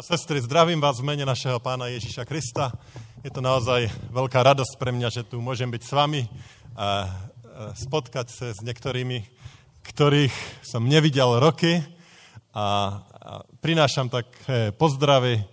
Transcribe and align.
A 0.00 0.16
sestry, 0.16 0.40
zdravím 0.40 0.80
vás 0.80 0.96
v 0.96 1.12
mene 1.12 1.28
našeho 1.28 1.60
pána 1.60 1.92
Ježíša 1.92 2.24
Krista. 2.24 2.72
Je 3.20 3.28
to 3.28 3.44
naozaj 3.44 3.84
veľká 4.08 4.40
radosť 4.40 4.80
pre 4.80 4.96
mňa, 4.96 5.12
že 5.12 5.28
tu 5.28 5.44
môžem 5.44 5.68
byť 5.68 5.82
s 5.84 5.92
vami 5.92 6.24
a 6.72 7.04
spotkať 7.76 8.32
sa 8.32 8.48
s 8.48 8.64
niektorými, 8.64 9.20
ktorých 9.84 10.32
som 10.64 10.88
nevidel 10.88 11.36
roky 11.36 11.84
a 12.56 12.96
prinášam 13.60 14.08
tak 14.08 14.24
pozdravy 14.80 15.36
e, 15.36 15.44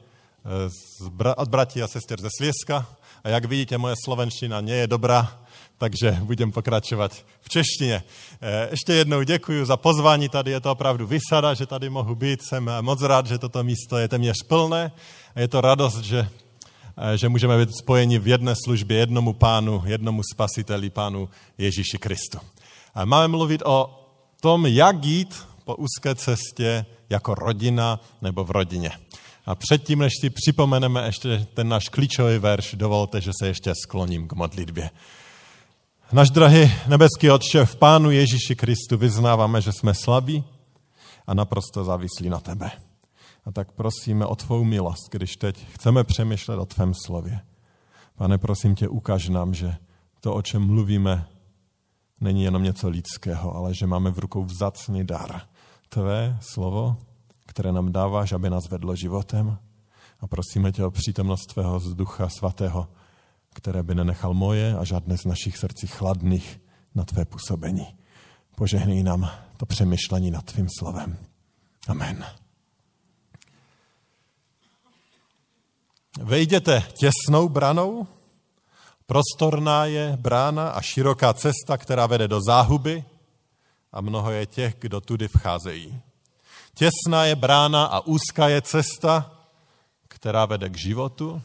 od 1.36 1.48
bratí 1.52 1.84
a 1.84 1.92
sestier 1.92 2.24
ze 2.24 2.32
Slieska. 2.32 2.88
A 3.28 3.36
jak 3.36 3.52
vidíte, 3.52 3.76
moje 3.76 4.00
slovenština 4.00 4.64
nie 4.64 4.80
je 4.80 4.88
dobrá, 4.88 5.28
takže 5.78 6.18
budem 6.22 6.52
pokračovat 6.52 7.26
v 7.42 7.50
češtině. 7.50 8.04
Ještě 8.72 8.94
jednou 8.94 9.24
děkuji 9.24 9.66
za 9.66 9.78
pozvání, 9.78 10.30
tady 10.30 10.52
je 10.52 10.60
to 10.60 10.72
opravdu 10.72 11.08
vysada, 11.08 11.54
že 11.54 11.66
tady 11.66 11.90
mohu 11.90 12.16
být, 12.16 12.40
jsem 12.42 12.72
moc 12.82 13.02
rád, 13.02 13.28
že 13.28 13.38
toto 13.38 13.64
místo 13.64 13.98
je 13.98 14.08
téměř 14.08 14.44
plné 14.48 14.92
a 15.36 15.40
je 15.40 15.48
to 15.48 15.62
radost, 15.62 16.00
že, 16.00 16.30
že 17.16 17.30
můžeme 17.30 17.66
být 17.66 17.78
spojeni 17.78 18.20
v 18.20 18.28
jedné 18.28 18.54
službě 18.66 18.98
jednomu 18.98 19.34
pánu, 19.34 19.84
jednomu 19.86 20.22
spasiteli, 20.34 20.90
pánu 20.90 21.30
Ježíši 21.58 21.98
Kristu. 21.98 22.40
A 22.96 23.06
máme 23.06 23.28
mluvit 23.28 23.62
o 23.66 24.04
tom, 24.42 24.66
jak 24.66 25.06
jít 25.06 25.48
po 25.64 25.76
úzké 25.76 26.16
cestě 26.16 26.86
jako 27.10 27.36
rodina 27.36 28.00
nebo 28.22 28.44
v 28.44 28.52
rodině. 28.52 28.92
A 29.46 29.56
předtím, 29.56 30.00
než 30.00 30.14
si 30.22 30.30
připomeneme 30.30 31.06
ještě 31.06 31.48
ten 31.54 31.70
náš 31.70 31.90
klíčový 31.90 32.38
verš, 32.38 32.76
dovolte, 32.76 33.22
že 33.22 33.32
se 33.42 33.48
ještě 33.48 33.74
skloním 33.76 34.28
k 34.28 34.34
modlitbě. 34.34 34.90
Náš 36.08 36.32
drahý 36.32 36.72
nebeský 36.88 37.32
Otče, 37.32 37.66
v 37.66 37.76
Pánu 37.76 38.12
Ježíši 38.12 38.56
Kristu 38.56 38.98
vyznáváme, 38.98 39.62
že 39.62 39.72
jsme 39.72 39.94
slabí 39.94 40.44
a 41.28 41.34
naprosto 41.34 41.84
závislí 41.84 42.30
na 42.30 42.40
tebe. 42.40 42.72
A 43.46 43.52
tak 43.52 43.72
prosíme 43.72 44.26
o 44.26 44.36
tvou 44.36 44.64
milost, 44.64 45.12
když 45.12 45.36
teď 45.36 45.68
chceme 45.72 46.04
přemýšlet 46.04 46.60
o 46.60 46.66
tvém 46.66 46.94
slově. 47.06 47.40
Pane, 48.16 48.38
prosím 48.38 48.76
tě, 48.76 48.88
ukaž 48.88 49.30
nám, 49.30 49.54
že 49.54 49.76
to, 50.20 50.34
o 50.34 50.42
čem 50.42 50.68
mluvíme, 50.68 51.28
není 52.22 52.44
jenom 52.44 52.64
něco 52.64 52.90
lidského, 52.90 53.56
ale 53.56 53.74
že 53.74 53.88
máme 53.88 54.12
v 54.12 54.20
rukou 54.20 54.44
vzácný 54.44 55.04
dar. 55.04 55.42
Tvé 55.90 56.38
slovo, 56.42 56.98
které 57.46 57.72
nám 57.72 57.92
dáváš, 57.92 58.32
aby 58.32 58.50
nás 58.50 58.70
vedlo 58.70 58.96
životem. 58.96 59.58
A 60.20 60.28
prosíme 60.28 60.72
tě 60.72 60.86
o 60.86 60.92
přítomnost 60.92 61.46
tvého 61.54 61.80
ducha 61.94 62.30
svatého, 62.30 62.88
které 63.54 63.84
by 63.84 63.96
nenechal 63.96 64.34
moje 64.34 64.78
a 64.78 64.84
žádné 64.84 65.18
z 65.18 65.26
našich 65.26 65.58
srdcí 65.58 65.88
chladných 65.88 66.62
na 66.96 67.04
tvé 67.04 67.26
působení. 67.26 67.88
Požehnej 68.56 69.04
nám 69.04 69.32
to 69.58 69.66
přemýšlení 69.66 70.32
nad 70.32 70.46
tvým 70.46 70.68
slovem. 70.80 71.18
Amen. 71.88 72.26
Vejděte 76.22 76.84
těsnou 76.94 77.50
branou, 77.50 78.08
prostorná 79.06 79.86
je 79.86 80.18
brána 80.22 80.70
a 80.70 80.82
široká 80.82 81.34
cesta, 81.34 81.78
která 81.78 82.08
vede 82.08 82.28
do 82.28 82.42
záhuby 82.42 83.06
a 83.92 84.02
mnoho 84.02 84.32
je 84.32 84.46
těch, 84.46 84.76
kdo 84.80 85.02
tudy 85.02 85.28
vcházejí. 85.28 86.02
Těsná 86.74 87.26
je 87.26 87.36
brána 87.36 87.86
a 87.86 88.00
úzká 88.00 88.50
je 88.50 88.62
cesta, 88.62 89.32
která 90.08 90.46
vede 90.46 90.70
k 90.70 90.78
životu 90.78 91.42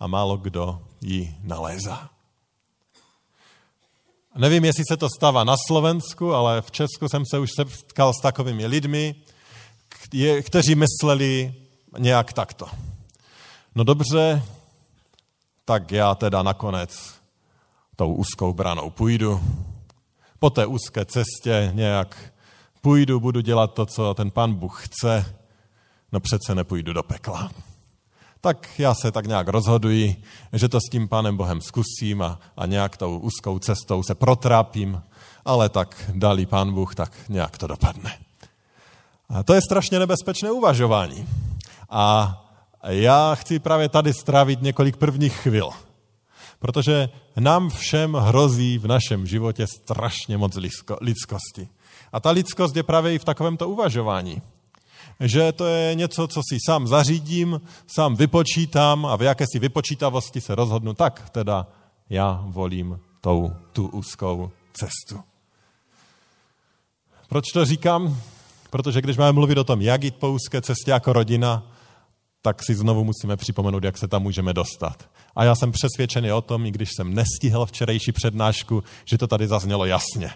a 0.00 0.06
málo 0.06 0.36
kdo 0.36 0.82
ji 1.00 1.36
nalézá. 1.42 2.10
Nevím, 4.36 4.64
jestli 4.64 4.84
se 4.88 4.96
to 4.96 5.08
stává 5.16 5.44
na 5.44 5.56
Slovensku, 5.66 6.34
ale 6.34 6.62
v 6.62 6.70
Česku 6.70 7.08
jsem 7.08 7.22
se 7.30 7.38
už 7.38 7.50
setkal 7.56 8.12
s 8.12 8.22
takovými 8.22 8.66
lidmi, 8.66 9.14
kteří 10.42 10.74
mysleli 10.74 11.54
nějak 11.98 12.32
takto. 12.32 12.66
No 13.74 13.84
dobře, 13.84 14.42
tak 15.64 15.92
já 15.92 16.14
teda 16.14 16.42
nakonec 16.42 17.14
tou 17.96 18.14
úzkou 18.14 18.52
branou 18.52 18.90
půjdu. 18.90 19.40
Po 20.38 20.50
té 20.50 20.66
úzké 20.66 21.04
cestě 21.04 21.70
nějak 21.74 22.32
půjdu, 22.80 23.20
budu 23.20 23.40
dělat 23.40 23.74
to, 23.74 23.86
co 23.86 24.14
ten 24.14 24.30
pan 24.30 24.54
Bůh 24.54 24.86
chce, 24.86 25.36
no 26.12 26.20
přece 26.20 26.54
nepůjdu 26.54 26.92
do 26.92 27.02
pekla 27.02 27.50
tak 28.46 28.78
já 28.78 28.94
se 28.94 29.12
tak 29.12 29.26
nějak 29.26 29.48
rozhoduji, 29.48 30.22
že 30.52 30.68
to 30.68 30.80
s 30.80 30.90
tím 30.90 31.08
Pánem 31.08 31.36
Bohem 31.36 31.60
zkusím 31.60 32.22
a, 32.22 32.38
a 32.56 32.66
nějak 32.66 32.96
tou 32.96 33.18
úzkou 33.18 33.58
cestou 33.58 34.02
se 34.02 34.14
protrápím, 34.14 35.02
ale 35.44 35.68
tak 35.68 36.10
dalí 36.14 36.46
Pán 36.46 36.74
Bůh, 36.74 36.94
tak 36.94 37.12
nějak 37.28 37.58
to 37.58 37.66
dopadne. 37.66 38.18
A 39.28 39.42
to 39.42 39.54
je 39.54 39.60
strašně 39.60 39.98
nebezpečné 39.98 40.50
uvažování. 40.50 41.26
A 41.90 42.34
já 42.82 43.34
chci 43.34 43.58
právě 43.58 43.88
tady 43.88 44.14
strávit 44.14 44.62
několik 44.62 44.96
prvních 44.96 45.36
chvil, 45.36 45.70
protože 46.58 47.08
nám 47.36 47.70
všem 47.70 48.14
hrozí 48.14 48.78
v 48.78 48.86
našem 48.86 49.26
životě 49.26 49.66
strašně 49.66 50.38
moc 50.38 50.58
lidskosti. 51.00 51.68
A 52.12 52.20
ta 52.20 52.30
lidskost 52.30 52.76
je 52.76 52.82
právě 52.82 53.14
i 53.14 53.18
v 53.18 53.24
takovémto 53.24 53.68
uvažování 53.68 54.42
že 55.20 55.52
to 55.52 55.66
je 55.66 55.94
něco, 55.94 56.28
co 56.28 56.40
si 56.50 56.58
sám 56.66 56.86
zařídím, 56.86 57.60
sám 57.86 58.16
vypočítám 58.16 59.06
a 59.06 59.16
v 59.16 59.22
jakési 59.22 59.58
vypočítavosti 59.58 60.40
se 60.40 60.54
rozhodnu, 60.54 60.94
tak 60.94 61.30
teda 61.30 61.66
já 62.10 62.44
volím 62.46 63.00
tou, 63.20 63.52
tu 63.72 63.88
úzkou 63.88 64.50
cestu. 64.72 65.22
Proč 67.28 67.44
to 67.52 67.64
říkám? 67.64 68.20
Protože 68.70 69.00
když 69.00 69.16
máme 69.16 69.32
mluvit 69.32 69.58
o 69.58 69.64
tom, 69.64 69.80
jak 69.80 70.04
jít 70.04 70.16
po 70.16 70.30
úzké 70.30 70.62
cestě 70.62 70.90
jako 70.90 71.12
rodina, 71.12 71.72
tak 72.42 72.62
si 72.62 72.74
znovu 72.74 73.04
musíme 73.04 73.36
připomenout, 73.36 73.84
jak 73.84 73.98
se 73.98 74.08
tam 74.08 74.22
můžeme 74.22 74.52
dostat. 74.52 75.08
A 75.36 75.44
já 75.44 75.54
jsem 75.54 75.72
přesvědčený 75.72 76.32
o 76.32 76.40
tom, 76.40 76.66
i 76.66 76.70
když 76.70 76.88
jsem 76.96 77.14
nestihl 77.14 77.66
včerejší 77.66 78.12
přednášku, 78.12 78.82
že 79.04 79.18
to 79.18 79.26
tady 79.26 79.46
zaznělo 79.46 79.86
jasně 79.86 80.30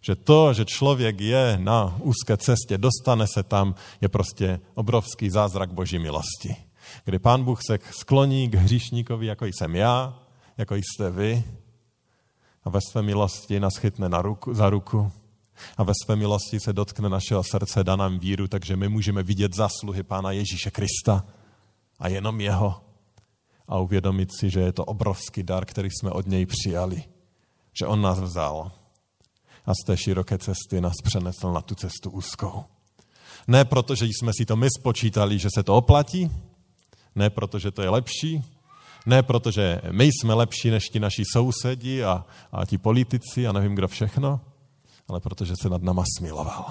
že 0.00 0.16
to, 0.16 0.52
že 0.52 0.64
člověk 0.64 1.20
je 1.20 1.58
na 1.60 1.96
úzké 2.00 2.36
cestě, 2.36 2.78
dostane 2.78 3.26
se 3.26 3.42
tam, 3.42 3.74
je 4.00 4.08
prostě 4.08 4.60
obrovský 4.74 5.30
zázrak 5.30 5.72
boží 5.72 5.98
milosti. 5.98 6.56
Kdy 7.04 7.18
pán 7.18 7.44
Bůh 7.44 7.60
se 7.70 7.78
skloní 7.90 8.48
k 8.48 8.54
hříšníkovi, 8.54 9.26
jako 9.26 9.46
jsem 9.46 9.76
já, 9.76 10.18
jako 10.58 10.74
jste 10.74 11.10
vy, 11.10 11.44
a 12.64 12.70
ve 12.70 12.80
své 12.90 13.02
milosti 13.02 13.60
nás 13.60 13.76
chytne 13.76 14.08
na 14.08 14.22
ruku, 14.22 14.54
za 14.54 14.70
ruku 14.70 15.12
a 15.76 15.82
ve 15.82 15.92
své 16.04 16.16
milosti 16.16 16.60
se 16.60 16.72
dotkne 16.72 17.08
našeho 17.08 17.42
srdce, 17.44 17.84
dá 17.84 17.96
nám 17.96 18.18
víru, 18.18 18.48
takže 18.48 18.76
my 18.76 18.88
můžeme 18.88 19.22
vidět 19.22 19.54
zasluhy 19.54 20.02
Pána 20.02 20.32
Ježíše 20.32 20.70
Krista 20.70 21.24
a 21.98 22.08
jenom 22.08 22.40
jeho 22.40 22.80
a 23.68 23.78
uvědomit 23.78 24.30
si, 24.38 24.50
že 24.50 24.60
je 24.60 24.72
to 24.72 24.84
obrovský 24.84 25.42
dar, 25.42 25.66
který 25.66 25.88
jsme 25.90 26.10
od 26.10 26.26
něj 26.26 26.46
přijali, 26.46 27.04
že 27.78 27.86
on 27.86 28.00
nás 28.00 28.20
vzal 28.20 28.72
a 29.66 29.74
z 29.74 29.86
té 29.86 29.96
široké 29.96 30.38
cesty 30.38 30.80
nás 30.80 30.94
přenesl 31.04 31.52
na 31.52 31.60
tu 31.60 31.74
cestu 31.74 32.10
úzkou. 32.10 32.64
Ne 33.46 33.64
proto, 33.64 33.94
že 33.94 34.06
jsme 34.06 34.32
si 34.32 34.46
to 34.46 34.56
my 34.56 34.68
spočítali, 34.78 35.38
že 35.38 35.48
se 35.54 35.62
to 35.62 35.76
oplatí, 35.76 36.30
ne 37.14 37.30
proto, 37.30 37.58
že 37.58 37.70
to 37.70 37.82
je 37.82 37.88
lepší, 37.88 38.44
ne 39.06 39.22
proto, 39.22 39.50
že 39.50 39.80
my 39.90 40.04
jsme 40.04 40.34
lepší 40.34 40.70
než 40.70 40.88
ti 40.88 41.00
naši 41.00 41.22
sousedi 41.32 42.04
a, 42.04 42.24
a 42.52 42.66
ti 42.66 42.78
politici 42.78 43.46
a 43.46 43.52
nevím 43.52 43.74
kdo 43.74 43.88
všechno, 43.88 44.40
ale 45.08 45.20
protože 45.20 45.54
se 45.62 45.68
nad 45.68 45.82
náma 45.82 46.04
smiloval. 46.18 46.64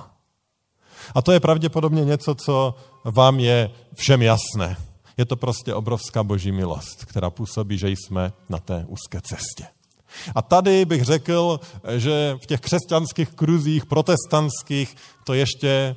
A 1.16 1.22
to 1.22 1.32
je 1.32 1.40
pravděpodobně 1.40 2.06
něco, 2.06 2.36
co 2.36 2.76
vám 3.04 3.40
je 3.40 3.72
všem 3.96 4.22
jasné. 4.22 4.78
Je 5.18 5.26
to 5.26 5.36
prostě 5.36 5.74
obrovská 5.74 6.24
boží 6.24 6.52
milost, 6.52 7.06
která 7.06 7.30
působí, 7.30 7.78
že 7.78 7.90
jsme 7.90 8.34
na 8.50 8.60
té 8.60 8.86
úzké 8.88 9.22
cestě. 9.22 9.79
A 10.36 10.42
tady 10.42 10.86
bych 10.86 11.04
řekl, 11.04 11.60
že 11.98 12.38
v 12.44 12.46
těch 12.46 12.62
křesťanských 12.62 13.30
kruzích, 13.30 13.86
protestantských, 13.86 14.96
to 15.24 15.34
ještě 15.34 15.96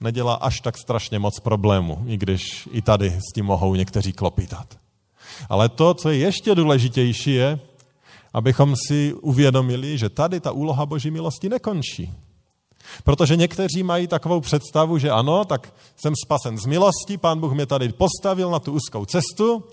nedělá 0.00 0.34
až 0.34 0.60
tak 0.60 0.78
strašně 0.78 1.18
moc 1.18 1.40
problémů, 1.40 2.04
i 2.06 2.16
když 2.16 2.68
i 2.72 2.82
tady 2.82 3.10
s 3.10 3.32
tím 3.34 3.44
mohou 3.44 3.74
někteří 3.74 4.12
klopitat. 4.12 4.78
Ale 5.48 5.68
to, 5.68 5.94
co 5.94 6.10
je 6.10 6.16
ještě 6.16 6.54
důležitější, 6.54 7.34
je, 7.34 7.60
abychom 8.34 8.74
si 8.86 9.14
uvědomili, 9.14 9.98
že 9.98 10.08
tady 10.08 10.40
ta 10.40 10.52
úloha 10.52 10.86
Boží 10.86 11.10
milosti 11.10 11.48
nekončí. 11.48 12.14
Protože 13.04 13.36
někteří 13.36 13.82
mají 13.82 14.06
takovou 14.06 14.40
představu, 14.40 14.98
že 14.98 15.10
ano, 15.10 15.44
tak 15.44 15.74
jsem 15.96 16.14
spasen 16.24 16.58
z 16.58 16.66
milosti, 16.66 17.16
pán 17.16 17.40
Bůh 17.40 17.52
mě 17.52 17.66
tady 17.66 17.92
postavil 17.92 18.50
na 18.50 18.58
tu 18.58 18.72
úzkou 18.72 19.04
cestu 19.04 19.64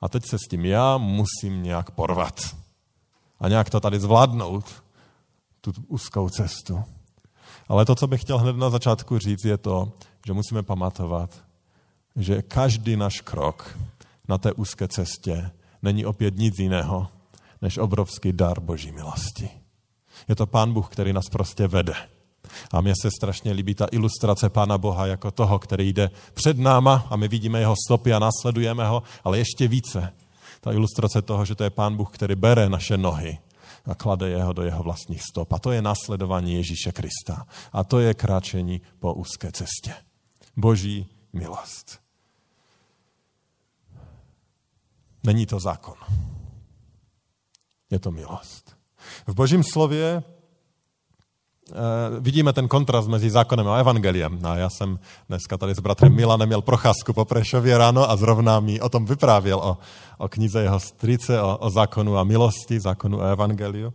a 0.00 0.08
teď 0.08 0.22
se 0.30 0.38
s 0.38 0.48
tím 0.50 0.64
já 0.64 0.98
musím 0.98 1.62
nějak 1.62 1.90
porvat. 1.90 2.56
A 3.44 3.48
nějak 3.48 3.70
to 3.70 3.80
tady 3.80 4.00
zvládnout, 4.00 4.64
tu 5.60 5.72
úzkou 5.88 6.28
cestu. 6.28 6.84
Ale 7.68 7.84
to, 7.84 7.94
co 7.94 8.06
bych 8.06 8.20
chtěl 8.20 8.38
hned 8.38 8.56
na 8.56 8.70
začátku 8.70 9.18
říct, 9.18 9.44
je 9.44 9.58
to, 9.58 9.92
že 10.26 10.32
musíme 10.32 10.62
pamatovat, 10.62 11.30
že 12.16 12.42
každý 12.42 12.96
náš 12.96 13.20
krok 13.20 13.78
na 14.28 14.38
té 14.38 14.52
úzké 14.52 14.88
cestě 14.88 15.50
není 15.82 16.06
opět 16.06 16.36
nic 16.36 16.58
jiného, 16.58 17.08
než 17.62 17.78
obrovský 17.78 18.32
dar 18.32 18.60
Boží 18.60 18.92
milosti. 18.92 19.50
Je 20.28 20.36
to 20.36 20.46
Pán 20.46 20.72
Bůh, 20.72 20.88
který 20.88 21.12
nás 21.12 21.28
prostě 21.32 21.68
vede. 21.68 21.94
A 22.72 22.80
mně 22.80 22.94
se 23.02 23.10
strašně 23.10 23.52
líbí 23.52 23.74
ta 23.74 23.86
ilustrace 23.92 24.48
Pána 24.50 24.78
Boha 24.78 25.06
jako 25.06 25.30
toho, 25.30 25.58
který 25.58 25.92
jde 25.92 26.10
před 26.34 26.58
náma 26.58 27.06
a 27.10 27.16
my 27.16 27.28
vidíme 27.28 27.60
jeho 27.60 27.74
stopy 27.86 28.12
a 28.12 28.18
následujeme 28.18 28.88
ho, 28.88 29.02
ale 29.24 29.38
ještě 29.38 29.68
více. 29.68 30.12
Ta 30.64 30.72
ilustrace 30.72 31.22
toho, 31.22 31.44
že 31.44 31.54
to 31.54 31.64
je 31.64 31.70
Pán 31.70 31.96
Bůh, 31.96 32.10
který 32.10 32.34
bere 32.34 32.68
naše 32.68 32.96
nohy 32.96 33.38
a 33.84 33.94
klade 33.94 34.28
jeho 34.28 34.52
do 34.52 34.62
jeho 34.62 34.82
vlastních 34.82 35.22
stop. 35.22 35.52
A 35.52 35.58
to 35.58 35.72
je 35.72 35.82
následování 35.82 36.54
Ježíše 36.54 36.92
Krista. 36.92 37.46
A 37.72 37.84
to 37.84 38.00
je 38.00 38.14
kráčení 38.14 38.80
po 38.98 39.14
úzké 39.14 39.52
cestě. 39.52 39.94
Boží 40.56 41.06
milost. 41.32 42.00
Není 45.24 45.46
to 45.46 45.60
zákon. 45.60 45.96
Je 47.90 47.98
to 47.98 48.10
milost. 48.10 48.76
V 49.26 49.34
Božím 49.34 49.62
slově 49.72 50.22
vidíme 52.20 52.52
ten 52.52 52.68
kontrast 52.68 53.08
mezi 53.08 53.30
zákonem 53.30 53.68
a 53.68 53.76
evangeliem. 53.76 54.40
A 54.42 54.56
já 54.56 54.70
jsem 54.70 54.98
dneska 55.28 55.56
tady 55.56 55.74
s 55.74 55.80
bratrem 55.80 56.14
Milanem 56.14 56.48
měl 56.48 56.62
procházku 56.62 57.12
po 57.12 57.24
Prešově 57.24 57.78
ráno 57.78 58.10
a 58.10 58.16
zrovna 58.16 58.60
mi 58.60 58.80
o 58.80 58.88
tom 58.88 59.06
vyprávěl, 59.06 59.58
o, 59.58 59.78
o 60.18 60.28
knize 60.28 60.62
jeho 60.62 60.80
strice, 60.80 61.42
o, 61.42 61.56
o 61.56 61.70
zákonu 61.70 62.18
a 62.18 62.24
milosti, 62.24 62.80
zákonu 62.80 63.22
a 63.22 63.30
evangeliu. 63.30 63.94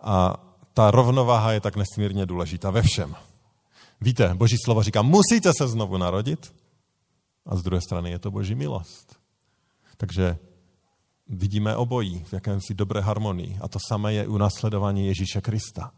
A 0.00 0.36
ta 0.74 0.90
rovnováha 0.90 1.52
je 1.52 1.60
tak 1.60 1.76
nesmírně 1.76 2.26
důležitá 2.26 2.70
ve 2.70 2.82
všem. 2.82 3.14
Víte, 4.00 4.34
Boží 4.34 4.56
slovo 4.64 4.82
říká, 4.82 5.02
musíte 5.02 5.52
se 5.58 5.68
znovu 5.68 5.96
narodit, 5.96 6.52
a 7.46 7.56
z 7.56 7.62
druhé 7.62 7.80
strany 7.80 8.10
je 8.10 8.18
to 8.18 8.30
Boží 8.30 8.54
milost. 8.54 9.16
Takže 9.96 10.38
vidíme 11.28 11.76
obojí 11.76 12.24
v 12.24 12.32
jakémsi 12.32 12.74
dobré 12.74 13.00
harmonii. 13.00 13.58
A 13.60 13.68
to 13.68 13.78
samé 13.88 14.12
je 14.12 14.26
u 14.26 14.38
následování 14.38 15.06
Ježíše 15.06 15.40
Krista. 15.40 15.92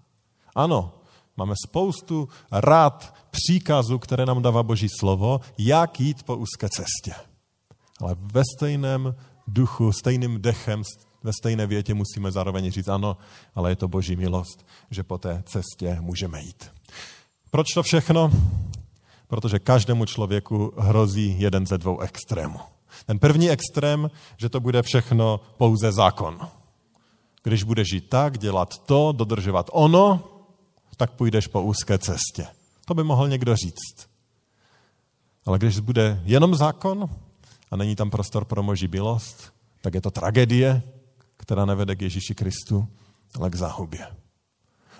Ano, 0.54 1.01
máme 1.36 1.54
spoustu 1.66 2.28
rád, 2.52 3.14
příkazů, 3.30 3.98
které 3.98 4.26
nám 4.26 4.42
dává 4.42 4.62
Boží 4.62 4.88
slovo, 5.00 5.40
jak 5.58 6.00
jít 6.00 6.22
po 6.22 6.36
úzké 6.36 6.68
cestě. 6.68 7.14
Ale 8.00 8.16
ve 8.18 8.42
stejném 8.56 9.14
duchu, 9.46 9.92
stejným 9.92 10.42
dechem, 10.42 10.82
ve 11.22 11.32
stejné 11.32 11.66
větě 11.66 11.94
musíme 11.94 12.32
zároveň 12.32 12.70
říct 12.70 12.88
ano, 12.88 13.16
ale 13.54 13.70
je 13.70 13.76
to 13.76 13.88
Boží 13.88 14.16
milost, 14.16 14.66
že 14.90 15.02
po 15.02 15.18
té 15.18 15.42
cestě 15.46 15.96
můžeme 16.00 16.42
jít. 16.42 16.70
Proč 17.50 17.66
to 17.74 17.82
všechno? 17.82 18.30
Protože 19.28 19.58
každému 19.58 20.04
člověku 20.04 20.72
hrozí 20.78 21.36
jeden 21.38 21.66
ze 21.66 21.78
dvou 21.78 22.00
extrémů. 22.00 22.58
Ten 23.06 23.18
první 23.18 23.50
extrém, 23.50 24.10
že 24.36 24.48
to 24.48 24.60
bude 24.60 24.82
všechno 24.82 25.40
pouze 25.56 25.92
zákon. 25.92 26.38
Když 27.42 27.62
budeš 27.62 27.88
žít 27.88 28.08
tak, 28.08 28.38
dělat 28.38 28.78
to, 28.86 29.12
dodržovat 29.12 29.70
ono, 29.72 30.31
tak 31.02 31.10
půjdeš 31.10 31.46
po 31.46 31.62
úzké 31.62 31.98
cestě. 31.98 32.46
To 32.84 32.94
by 32.94 33.04
mohl 33.04 33.28
někdo 33.28 33.56
říct. 33.56 34.08
Ale 35.46 35.58
když 35.58 35.78
bude 35.78 36.20
jenom 36.24 36.54
zákon 36.54 37.10
a 37.70 37.76
není 37.76 37.96
tam 37.96 38.10
prostor 38.10 38.44
pro 38.44 38.62
moži 38.62 38.88
milost, 38.88 39.52
tak 39.80 39.94
je 39.94 40.00
to 40.00 40.10
tragédie, 40.10 40.82
která 41.36 41.64
nevede 41.64 41.96
k 41.96 42.02
Ježíši 42.02 42.34
Kristu, 42.34 42.88
ale 43.34 43.50
k 43.50 43.54
záhubě. 43.54 44.06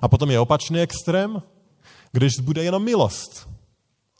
A 0.00 0.08
potom 0.08 0.30
je 0.30 0.40
opačný 0.40 0.80
extrém, 0.80 1.42
když 2.12 2.38
bude 2.38 2.64
jenom 2.64 2.84
milost 2.84 3.48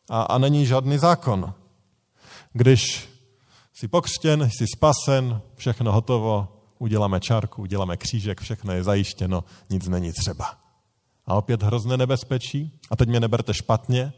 a, 0.08 0.22
a 0.22 0.38
není 0.38 0.66
žádný 0.66 0.98
zákon. 0.98 1.54
Když 2.52 3.08
jsi 3.72 3.88
pokřtěn, 3.88 4.50
jsi 4.50 4.66
spasen, 4.76 5.40
všechno 5.56 5.92
hotovo, 5.92 6.48
uděláme 6.78 7.20
čárku, 7.20 7.62
uděláme 7.62 7.96
křížek, 7.96 8.40
všechno 8.40 8.72
je 8.72 8.84
zajištěno, 8.84 9.44
nic 9.70 9.88
není 9.88 10.12
třeba. 10.12 10.61
A 11.26 11.34
opět 11.34 11.62
hrozné 11.62 11.96
nebezpečí, 11.96 12.78
a 12.90 12.96
teď 12.96 13.08
mě 13.08 13.20
neberte 13.20 13.54
špatně, 13.54 14.12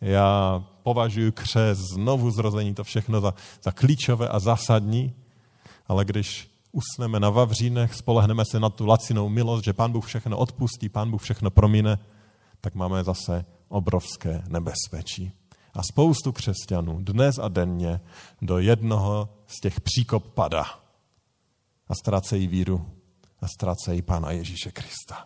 já 0.00 0.64
považuji 0.82 1.32
křes, 1.32 1.78
znovu 1.78 2.30
zrození, 2.30 2.74
to 2.74 2.84
všechno 2.84 3.20
za, 3.20 3.34
za 3.62 3.72
klíčové 3.72 4.28
a 4.28 4.38
zásadní, 4.38 5.12
ale 5.88 6.04
když 6.04 6.50
usneme 6.72 7.20
na 7.20 7.30
Vavřínech, 7.30 7.94
spolehneme 7.94 8.44
se 8.50 8.60
na 8.60 8.70
tu 8.70 8.86
lacinou 8.86 9.28
milost, 9.28 9.64
že 9.64 9.72
Pán 9.72 9.92
Bůh 9.92 10.06
všechno 10.06 10.38
odpustí, 10.38 10.88
Pán 10.88 11.10
Bůh 11.10 11.22
všechno 11.22 11.50
promine, 11.50 11.98
tak 12.60 12.74
máme 12.74 13.04
zase 13.04 13.44
obrovské 13.68 14.42
nebezpečí. 14.48 15.32
A 15.74 15.82
spoustu 15.82 16.32
křesťanů 16.32 16.98
dnes 17.00 17.38
a 17.38 17.48
denně 17.48 18.00
do 18.42 18.58
jednoho 18.58 19.28
z 19.46 19.60
těch 19.60 19.80
příkop 19.80 20.34
padá 20.34 20.64
a 21.88 21.94
ztrácejí 21.94 22.46
víru 22.46 22.86
a 23.40 23.48
ztrácejí 23.48 24.02
Pána 24.02 24.30
Ježíše 24.30 24.70
Krista. 24.70 25.24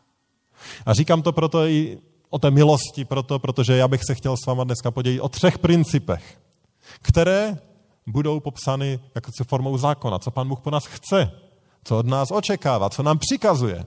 A 0.86 0.94
říkám 0.94 1.22
to 1.22 1.32
proto 1.32 1.66
i 1.66 1.98
o 2.30 2.38
té 2.38 2.50
milosti, 2.50 3.04
proto, 3.04 3.38
protože 3.38 3.76
já 3.76 3.88
bych 3.88 4.04
se 4.04 4.14
chtěl 4.14 4.36
s 4.36 4.46
váma 4.46 4.64
dneska 4.64 4.90
podělit 4.90 5.20
o 5.20 5.28
třech 5.28 5.58
principech, 5.58 6.38
které 7.02 7.58
budou 8.06 8.40
popsány 8.40 9.00
jako 9.14 9.30
formou 9.48 9.78
zákona, 9.78 10.18
co 10.18 10.30
Pán 10.30 10.48
Bůh 10.48 10.60
po 10.60 10.70
nás 10.70 10.86
chce, 10.86 11.32
co 11.84 11.98
od 11.98 12.06
nás 12.06 12.30
očekává, 12.30 12.90
co 12.90 13.02
nám 13.02 13.18
přikazuje. 13.18 13.84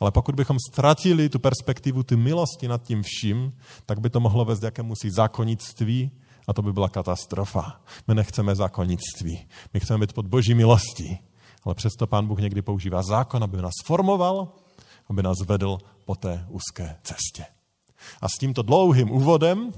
Ale 0.00 0.10
pokud 0.10 0.34
bychom 0.34 0.56
ztratili 0.70 1.28
tu 1.28 1.38
perspektivu, 1.38 2.02
ty 2.02 2.16
milosti 2.16 2.68
nad 2.68 2.82
tím 2.82 3.02
vším, 3.02 3.52
tak 3.86 4.00
by 4.00 4.10
to 4.10 4.20
mohlo 4.20 4.44
vést 4.44 4.62
jakémusi 4.62 5.10
zákonnictví 5.10 6.10
a 6.46 6.52
to 6.52 6.62
by 6.62 6.72
byla 6.72 6.88
katastrofa. 6.88 7.80
My 8.08 8.14
nechceme 8.14 8.54
zákonnictví. 8.54 9.46
My 9.74 9.80
chceme 9.80 9.98
být 9.98 10.12
pod 10.12 10.26
boží 10.26 10.54
milostí. 10.54 11.18
Ale 11.64 11.74
přesto 11.74 12.06
pán 12.06 12.26
Bůh 12.26 12.38
někdy 12.38 12.62
používá 12.62 13.02
zákon, 13.02 13.44
aby 13.44 13.62
nás 13.62 13.72
formoval, 13.86 14.48
aby 15.08 15.22
nás 15.22 15.36
vedl 15.46 15.78
po 16.04 16.14
té 16.14 16.46
úzké 16.48 16.96
cestě. 17.02 17.44
A 18.20 18.28
s 18.28 18.32
tímto 18.40 18.62
dlouhým 18.62 19.10
úvodem 19.10 19.72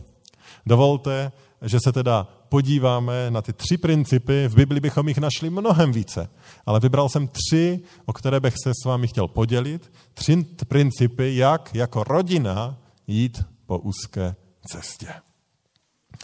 dovolte, 0.67 1.33
že 1.63 1.79
se 1.85 1.93
teda 1.93 2.27
podíváme 2.49 3.31
na 3.31 3.43
ty 3.43 3.53
tři 3.53 3.77
principy, 3.77 4.49
v 4.49 4.55
Bibli 4.55 4.81
bychom 4.81 5.09
jich 5.09 5.19
našli 5.19 5.51
mnohem 5.51 5.93
více, 5.93 6.31
ale 6.67 6.81
vybral 6.81 7.09
jsem 7.09 7.29
tři, 7.29 7.81
o 8.07 8.13
které 8.13 8.41
bych 8.41 8.55
se 8.63 8.73
s 8.83 8.85
vámi 8.85 9.09
chtěl 9.09 9.29
podělit. 9.29 9.93
Tři 10.15 10.45
principy, 10.69 11.37
jak 11.37 11.75
jako 11.75 12.05
rodina 12.05 12.79
jít 13.07 13.43
po 13.67 13.79
úzké 13.79 14.37
cestě. 14.67 15.09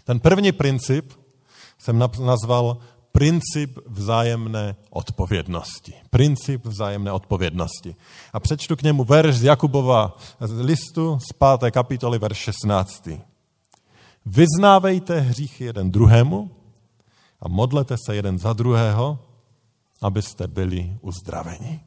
Ten 0.04 0.20
první 0.20 0.52
princip 0.52 1.12
jsem 1.78 1.98
nazval 2.20 2.78
princip 3.18 3.78
vzájemné 3.86 4.76
odpovědnosti. 4.90 5.94
Princip 6.10 6.66
vzájemné 6.66 7.12
odpovědnosti. 7.12 7.96
A 8.32 8.40
přečtu 8.40 8.76
k 8.76 8.82
němu 8.82 9.04
verš 9.04 9.34
z 9.34 9.42
Jakubova 9.42 10.16
listu 10.40 11.18
z 11.30 11.32
5. 11.60 11.70
kapitoly, 11.70 12.18
verš 12.18 12.38
16. 12.38 13.08
Vyznávejte 14.26 15.20
hříchy 15.20 15.64
jeden 15.64 15.90
druhému 15.90 16.50
a 17.40 17.48
modlete 17.48 17.96
se 18.06 18.16
jeden 18.16 18.38
za 18.38 18.52
druhého, 18.52 19.18
abyste 20.02 20.46
byli 20.46 20.96
uzdraveni. 21.00 21.80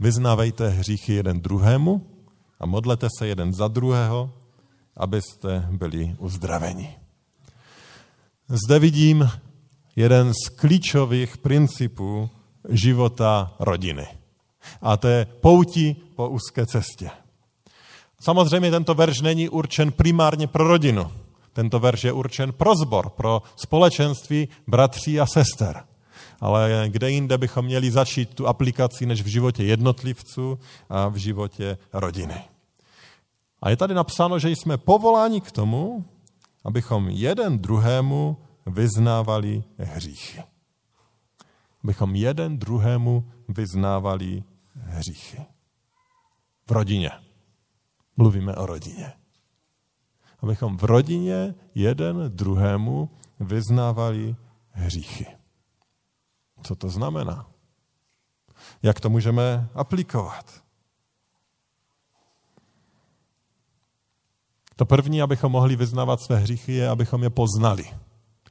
Vyznávejte 0.00 0.68
hříchy 0.68 1.12
jeden 1.12 1.40
druhému 1.40 2.06
a 2.60 2.66
modlete 2.66 3.08
se 3.18 3.26
jeden 3.26 3.52
za 3.52 3.68
druhého, 3.68 4.30
abyste 4.96 5.68
byli 5.70 6.16
uzdraveni. 6.18 6.96
Zde 8.48 8.78
vidím 8.78 9.30
jeden 9.96 10.32
z 10.34 10.48
klíčových 10.48 11.36
principů 11.36 12.30
života 12.68 13.54
rodiny. 13.58 14.06
A 14.82 14.96
to 14.96 15.08
je 15.08 15.26
pouti 15.40 15.96
po 16.16 16.28
úzké 16.28 16.66
cestě. 16.66 17.10
Samozřejmě 18.20 18.70
tento 18.70 18.94
verš 18.94 19.20
není 19.20 19.48
určen 19.48 19.92
primárně 19.92 20.46
pro 20.46 20.68
rodinu. 20.68 21.10
Tento 21.52 21.78
verš 21.78 22.04
je 22.04 22.12
určen 22.12 22.52
pro 22.52 22.76
zbor, 22.76 23.10
pro 23.10 23.42
společenství 23.56 24.48
bratří 24.66 25.20
a 25.20 25.26
sester. 25.26 25.84
Ale 26.40 26.84
kde 26.88 27.10
jinde 27.10 27.38
bychom 27.38 27.64
měli 27.64 27.90
začít 27.90 28.34
tu 28.34 28.48
aplikaci, 28.48 29.06
než 29.06 29.22
v 29.22 29.26
životě 29.26 29.64
jednotlivců 29.64 30.58
a 30.88 31.08
v 31.08 31.16
životě 31.16 31.78
rodiny. 31.92 32.34
A 33.62 33.70
je 33.70 33.76
tady 33.76 33.94
napsáno, 33.94 34.38
že 34.38 34.50
jsme 34.50 34.76
povoláni 34.76 35.40
k 35.40 35.50
tomu, 35.50 36.04
abychom 36.64 37.08
jeden 37.08 37.58
druhému 37.58 38.36
vyznávali 38.66 39.64
hříchy. 39.78 40.42
Abychom 41.84 42.14
jeden 42.14 42.58
druhému 42.58 43.32
vyznávali 43.48 44.44
hříchy. 44.74 45.46
V 46.66 46.70
rodině. 46.72 47.10
Mluvíme 48.16 48.54
o 48.54 48.66
rodině. 48.66 49.12
abychom 50.40 50.76
v 50.76 50.84
rodině 50.84 51.54
jeden 51.74 52.16
druhému 52.28 53.10
vyznávali 53.40 54.36
hříchy. 54.70 55.26
Co 56.62 56.76
to 56.76 56.88
znamená? 56.88 57.46
Jak 58.82 59.00
to 59.00 59.10
můžeme 59.10 59.68
aplikovat? 59.74 60.62
To 64.76 64.86
první, 64.86 65.22
abychom 65.22 65.52
mohli 65.52 65.76
vyznávat 65.76 66.20
své 66.20 66.36
hříchy, 66.36 66.72
je, 66.72 66.88
abychom 66.88 67.22
je 67.22 67.30
poznali. 67.30 67.84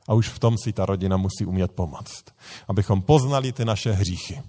A 0.07 0.13
už 0.13 0.29
v 0.29 0.39
tom 0.39 0.57
si 0.63 0.73
ta 0.73 0.85
rodina 0.85 1.17
musí 1.17 1.45
umět 1.45 1.71
pomoct. 1.71 2.23
Abychom 2.67 3.01
poznali 3.01 3.51
ty 3.51 3.65
naše 3.65 3.91
hříchy. 3.91 4.41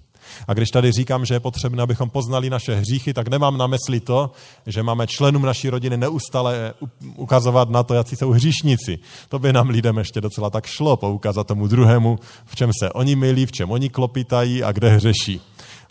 A 0.47 0.53
když 0.53 0.69
tady 0.69 0.91
říkám, 0.91 1.25
že 1.25 1.33
je 1.33 1.39
potřebné, 1.39 1.83
abychom 1.83 2.09
poznali 2.09 2.49
naše 2.49 2.75
hříchy, 2.75 3.13
tak 3.13 3.27
nemám 3.27 3.57
na 3.57 3.67
mysli 3.67 3.99
to, 3.99 4.31
že 4.67 4.83
máme 4.83 5.07
členům 5.07 5.41
naší 5.41 5.69
rodiny 5.69 5.97
neustále 5.97 6.73
ukazovat 7.15 7.69
na 7.69 7.83
to, 7.83 7.93
jaký 7.93 8.15
jsou 8.15 8.31
hříšníci. 8.31 8.99
To 9.29 9.39
by 9.39 9.53
nám 9.53 9.69
lidem 9.69 9.97
ještě 9.97 10.21
docela 10.21 10.49
tak 10.49 10.65
šlo, 10.65 10.97
poukázat 10.97 11.47
tomu 11.47 11.67
druhému, 11.67 12.19
v 12.45 12.55
čem 12.55 12.71
se 12.79 12.91
oni 12.91 13.15
milí, 13.15 13.45
v 13.45 13.51
čem 13.51 13.71
oni 13.71 13.89
klopitají 13.89 14.63
a 14.63 14.71
kde 14.71 14.89
hřeší. 14.89 15.41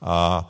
A 0.03 0.49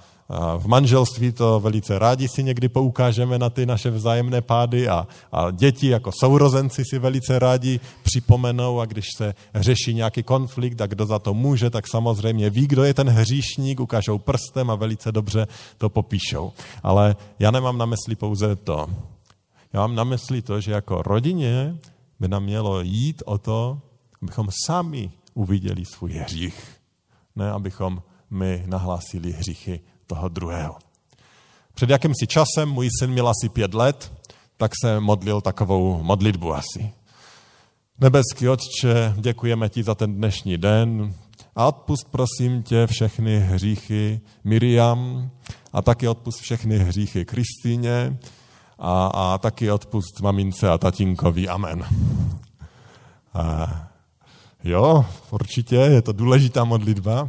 v 0.58 0.66
manželství 0.66 1.32
to 1.32 1.60
velice 1.60 1.98
rádi 1.98 2.28
si 2.28 2.42
někdy 2.42 2.68
poukážeme 2.68 3.38
na 3.38 3.50
ty 3.50 3.66
naše 3.66 3.90
vzájemné 3.90 4.40
pády 4.40 4.88
a, 4.88 5.06
a 5.32 5.50
děti 5.50 5.88
jako 5.88 6.10
sourozenci 6.20 6.84
si 6.84 6.98
velice 6.98 7.38
rádi 7.38 7.80
připomenou 8.02 8.80
a 8.80 8.84
když 8.84 9.04
se 9.16 9.34
řeší 9.54 9.94
nějaký 9.94 10.22
konflikt 10.22 10.80
a 10.80 10.86
kdo 10.86 11.06
za 11.06 11.18
to 11.18 11.34
může, 11.34 11.70
tak 11.70 11.88
samozřejmě 11.88 12.50
ví, 12.50 12.66
kdo 12.66 12.84
je 12.84 12.94
ten 12.94 13.08
hříšník, 13.08 13.80
ukážou 13.80 14.18
prstem 14.18 14.70
a 14.70 14.74
velice 14.74 15.12
dobře 15.12 15.46
to 15.78 15.88
popíšou. 15.88 16.52
Ale 16.82 17.16
já 17.38 17.50
nemám 17.50 17.78
na 17.78 17.86
mysli 17.86 18.16
pouze 18.16 18.56
to. 18.56 18.86
Já 19.72 19.80
mám 19.80 19.94
na 19.94 20.04
mysli 20.04 20.42
to, 20.42 20.60
že 20.60 20.72
jako 20.72 21.02
rodině 21.02 21.76
by 22.20 22.28
nám 22.28 22.44
mělo 22.44 22.80
jít 22.80 23.22
o 23.26 23.38
to, 23.38 23.78
abychom 24.22 24.48
sami 24.66 25.10
uviděli 25.34 25.84
svůj 25.84 26.12
hřích. 26.12 26.76
Ne, 27.36 27.50
abychom 27.50 28.02
my 28.30 28.64
nahlásili 28.66 29.32
hříchy 29.32 29.80
toho 30.14 30.28
druhého. 30.28 30.76
Před 31.75 31.90
jakýmsi 31.90 32.26
časem, 32.26 32.69
můj 32.69 32.88
syn 32.99 33.11
měl 33.11 33.28
asi 33.28 33.49
pět 33.49 33.75
let, 33.75 34.12
tak 34.57 34.73
se 34.83 35.00
modlil 35.00 35.40
takovou 35.40 36.02
modlitbu 36.02 36.54
asi. 36.54 36.92
Nebeský 38.00 38.49
Otče, 38.49 39.14
děkujeme 39.16 39.69
ti 39.69 39.83
za 39.83 39.95
ten 39.95 40.14
dnešní 40.14 40.59
den 40.59 41.14
a 41.57 41.66
odpust 41.66 42.09
prosím 42.11 42.62
tě 42.62 42.87
všechny 42.87 43.40
hříchy 43.40 44.21
Miriam 44.45 45.31
a 45.73 45.83
taky 45.83 46.09
odpust 46.09 46.40
všechny 46.40 46.78
hříchy 46.78 47.25
Kristýně 47.25 48.19
a, 48.78 49.07
a 49.07 49.38
taky 49.38 49.71
odpust 49.71 50.21
mamince 50.21 50.71
a 50.71 50.78
tatínkovi. 50.78 51.49
Amen. 51.49 51.85
A, 53.35 53.71
jo, 54.64 55.04
určitě 55.31 55.76
je 55.76 56.02
to 56.02 56.12
důležitá 56.12 56.64
modlitba 56.64 57.28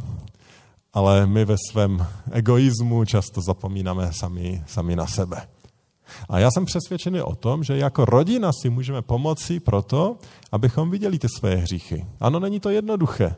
ale 0.94 1.26
my 1.26 1.44
ve 1.44 1.56
svém 1.70 2.06
egoismu 2.32 3.04
často 3.04 3.40
zapomínáme 3.40 4.12
sami, 4.12 4.62
sami 4.66 4.96
na 4.96 5.06
sebe. 5.06 5.48
A 6.28 6.38
já 6.38 6.50
jsem 6.50 6.64
přesvědčený 6.64 7.20
o 7.20 7.34
tom, 7.34 7.64
že 7.64 7.76
jako 7.76 8.04
rodina 8.04 8.50
si 8.62 8.70
můžeme 8.70 9.02
pomoci 9.02 9.60
proto, 9.60 10.16
abychom 10.52 10.90
viděli 10.90 11.18
ty 11.18 11.28
své 11.28 11.56
hříchy. 11.56 12.06
Ano, 12.20 12.40
není 12.40 12.60
to 12.60 12.70
jednoduché. 12.70 13.34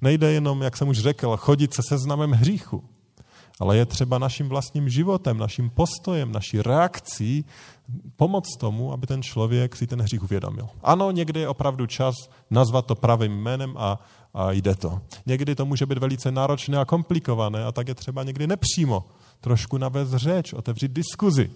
Nejde 0.00 0.32
jenom, 0.32 0.62
jak 0.62 0.76
jsem 0.76 0.88
už 0.88 0.98
řekl, 0.98 1.36
chodit 1.36 1.74
se 1.74 1.82
seznamem 1.88 2.30
hříchu. 2.30 2.84
Ale 3.60 3.76
je 3.76 3.86
třeba 3.86 4.18
naším 4.18 4.48
vlastním 4.48 4.88
životem, 4.88 5.38
naším 5.38 5.70
postojem, 5.70 6.32
naší 6.32 6.62
reakcí 6.62 7.44
pomoct 8.16 8.56
tomu, 8.56 8.92
aby 8.92 9.06
ten 9.06 9.22
člověk 9.22 9.76
si 9.76 9.86
ten 9.86 10.02
hřích 10.02 10.22
uvědomil. 10.22 10.68
Ano, 10.82 11.10
někdy 11.10 11.40
je 11.40 11.48
opravdu 11.48 11.86
čas 11.86 12.14
nazvat 12.50 12.86
to 12.86 12.94
pravým 12.94 13.32
jménem 13.32 13.74
a, 13.76 13.98
a 14.34 14.52
jde 14.52 14.74
to. 14.74 15.00
Někdy 15.26 15.54
to 15.54 15.66
může 15.66 15.86
být 15.86 15.98
velice 15.98 16.30
náročné 16.30 16.78
a 16.78 16.84
komplikované 16.84 17.64
a 17.64 17.72
tak 17.72 17.88
je 17.88 17.94
třeba 17.94 18.22
někdy 18.22 18.46
nepřímo 18.46 19.04
trošku 19.40 19.78
navést 19.78 20.12
řeč, 20.12 20.52
otevřít 20.52 20.92
diskuzi, 20.92 21.50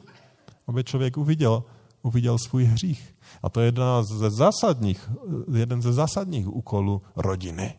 aby 0.66 0.84
člověk 0.84 1.16
uviděl, 1.16 1.64
uviděl 2.02 2.38
svůj 2.38 2.64
hřích. 2.64 3.14
A 3.42 3.48
to 3.48 3.60
je 3.60 3.66
jedna 3.66 4.02
ze 4.02 4.30
zásadních, 4.30 5.10
jeden 5.54 5.82
ze 5.82 5.92
zásadních 5.92 6.48
úkolů 6.48 7.02
rodiny. 7.16 7.74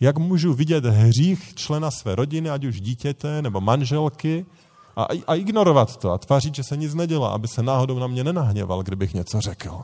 Jak 0.00 0.18
můžu 0.18 0.54
vidět 0.54 0.84
hřích 0.84 1.54
člena 1.54 1.90
své 1.90 2.14
rodiny, 2.14 2.50
ať 2.50 2.64
už 2.64 2.80
dítěte 2.80 3.42
nebo 3.42 3.60
manželky, 3.60 4.46
a, 4.96 5.06
a 5.26 5.34
ignorovat 5.34 5.96
to 5.96 6.12
a 6.12 6.18
tvářit, 6.18 6.54
že 6.54 6.62
se 6.62 6.76
nic 6.76 6.94
nedělá, 6.94 7.28
aby 7.28 7.48
se 7.48 7.62
náhodou 7.62 7.98
na 7.98 8.06
mě 8.06 8.24
nenahněval, 8.24 8.82
kdybych 8.82 9.14
něco 9.14 9.40
řekl. 9.40 9.80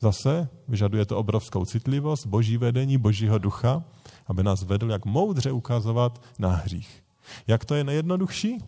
Zase 0.00 0.48
vyžaduje 0.68 1.06
to 1.06 1.18
obrovskou 1.18 1.64
citlivost, 1.64 2.26
boží 2.26 2.56
vedení, 2.56 2.98
božího 2.98 3.38
ducha, 3.38 3.84
aby 4.26 4.42
nás 4.42 4.62
vedl, 4.62 4.90
jak 4.90 5.04
moudře 5.04 5.52
ukazovat 5.52 6.22
na 6.38 6.48
hřích. 6.48 7.04
Jak 7.46 7.64
to 7.64 7.74
je 7.74 7.84
nejjednodušší? 7.84 8.58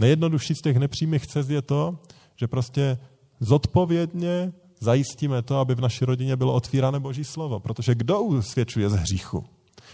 Nejjednodušší 0.00 0.54
z 0.54 0.62
těch 0.62 0.76
nepřímých 0.76 1.26
cest 1.26 1.50
je 1.50 1.62
to, 1.62 1.98
že 2.36 2.48
prostě 2.48 2.98
zodpovědně 3.40 4.52
zajistíme 4.82 5.42
to, 5.42 5.58
aby 5.58 5.74
v 5.74 5.80
naší 5.80 6.04
rodině 6.04 6.36
bylo 6.36 6.54
otvírané 6.54 7.00
Boží 7.00 7.24
slovo. 7.24 7.60
Protože 7.60 7.94
kdo 7.94 8.20
usvědčuje 8.20 8.90
z 8.90 8.92
hříchu? 8.92 9.44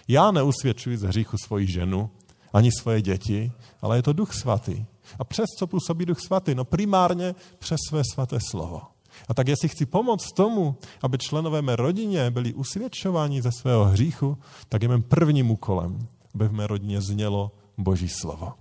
Já 0.09 0.31
neusvědčuji 0.31 0.99
z 0.99 1.03
hříchu 1.03 1.37
svoji 1.39 1.67
ženu, 1.67 2.11
ani 2.53 2.71
svoje 2.73 3.03
děti, 3.03 3.53
ale 3.83 3.99
je 3.99 4.03
to 4.03 4.13
Duch 4.13 4.35
Svatý. 4.35 4.85
A 5.19 5.25
přes 5.25 5.47
co 5.59 5.67
působí 5.67 6.07
Duch 6.07 6.21
Svatý? 6.21 6.55
No 6.55 6.65
primárně 6.65 7.35
přes 7.59 7.79
své 7.89 8.03
svaté 8.13 8.39
slovo. 8.51 8.81
A 9.29 9.35
tak 9.35 9.49
jestli 9.49 9.69
chci 9.69 9.87
pomoct 9.87 10.33
tomu, 10.33 10.77
aby 11.03 11.19
členové 11.19 11.63
mé 11.63 11.77
rodině 11.77 12.31
byli 12.31 12.55
usvědčováni 12.55 13.43
ze 13.43 13.53
svého 13.53 13.85
hříchu, 13.85 14.39
tak 14.69 14.83
je 14.83 14.89
mým 14.89 15.03
prvním 15.03 15.51
úkolem, 15.51 15.99
aby 16.35 16.49
v 16.49 16.53
mé 16.53 16.67
rodině 16.67 17.01
znělo 17.01 17.53
Boží 17.79 18.09
slovo. 18.09 18.53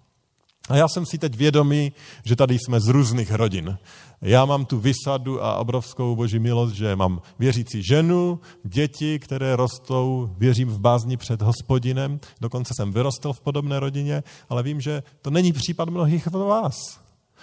A 0.69 0.75
já 0.75 0.87
jsem 0.87 1.05
si 1.05 1.17
teď 1.17 1.35
vědomý, 1.35 1.91
že 2.25 2.35
tady 2.35 2.57
jsme 2.59 2.79
z 2.79 2.87
různých 2.87 3.31
rodin. 3.31 3.77
Já 4.21 4.45
mám 4.45 4.65
tu 4.65 4.79
vysadu 4.79 5.43
a 5.43 5.57
obrovskou 5.57 6.15
boží 6.15 6.39
milost, 6.39 6.75
že 6.75 6.95
mám 6.95 7.21
věřící 7.39 7.83
ženu, 7.83 8.39
děti, 8.63 9.19
které 9.19 9.55
rostou, 9.55 10.29
věřím 10.37 10.69
v 10.69 10.79
bázni 10.79 11.17
před 11.17 11.41
hospodinem. 11.41 12.19
Dokonce 12.41 12.73
jsem 12.77 12.93
vyrostl 12.93 13.33
v 13.33 13.41
podobné 13.41 13.79
rodině, 13.79 14.23
ale 14.49 14.63
vím, 14.63 14.81
že 14.81 15.03
to 15.21 15.29
není 15.29 15.53
případ 15.53 15.89
mnohých 15.89 16.27
z 16.31 16.31
vás. 16.31 16.75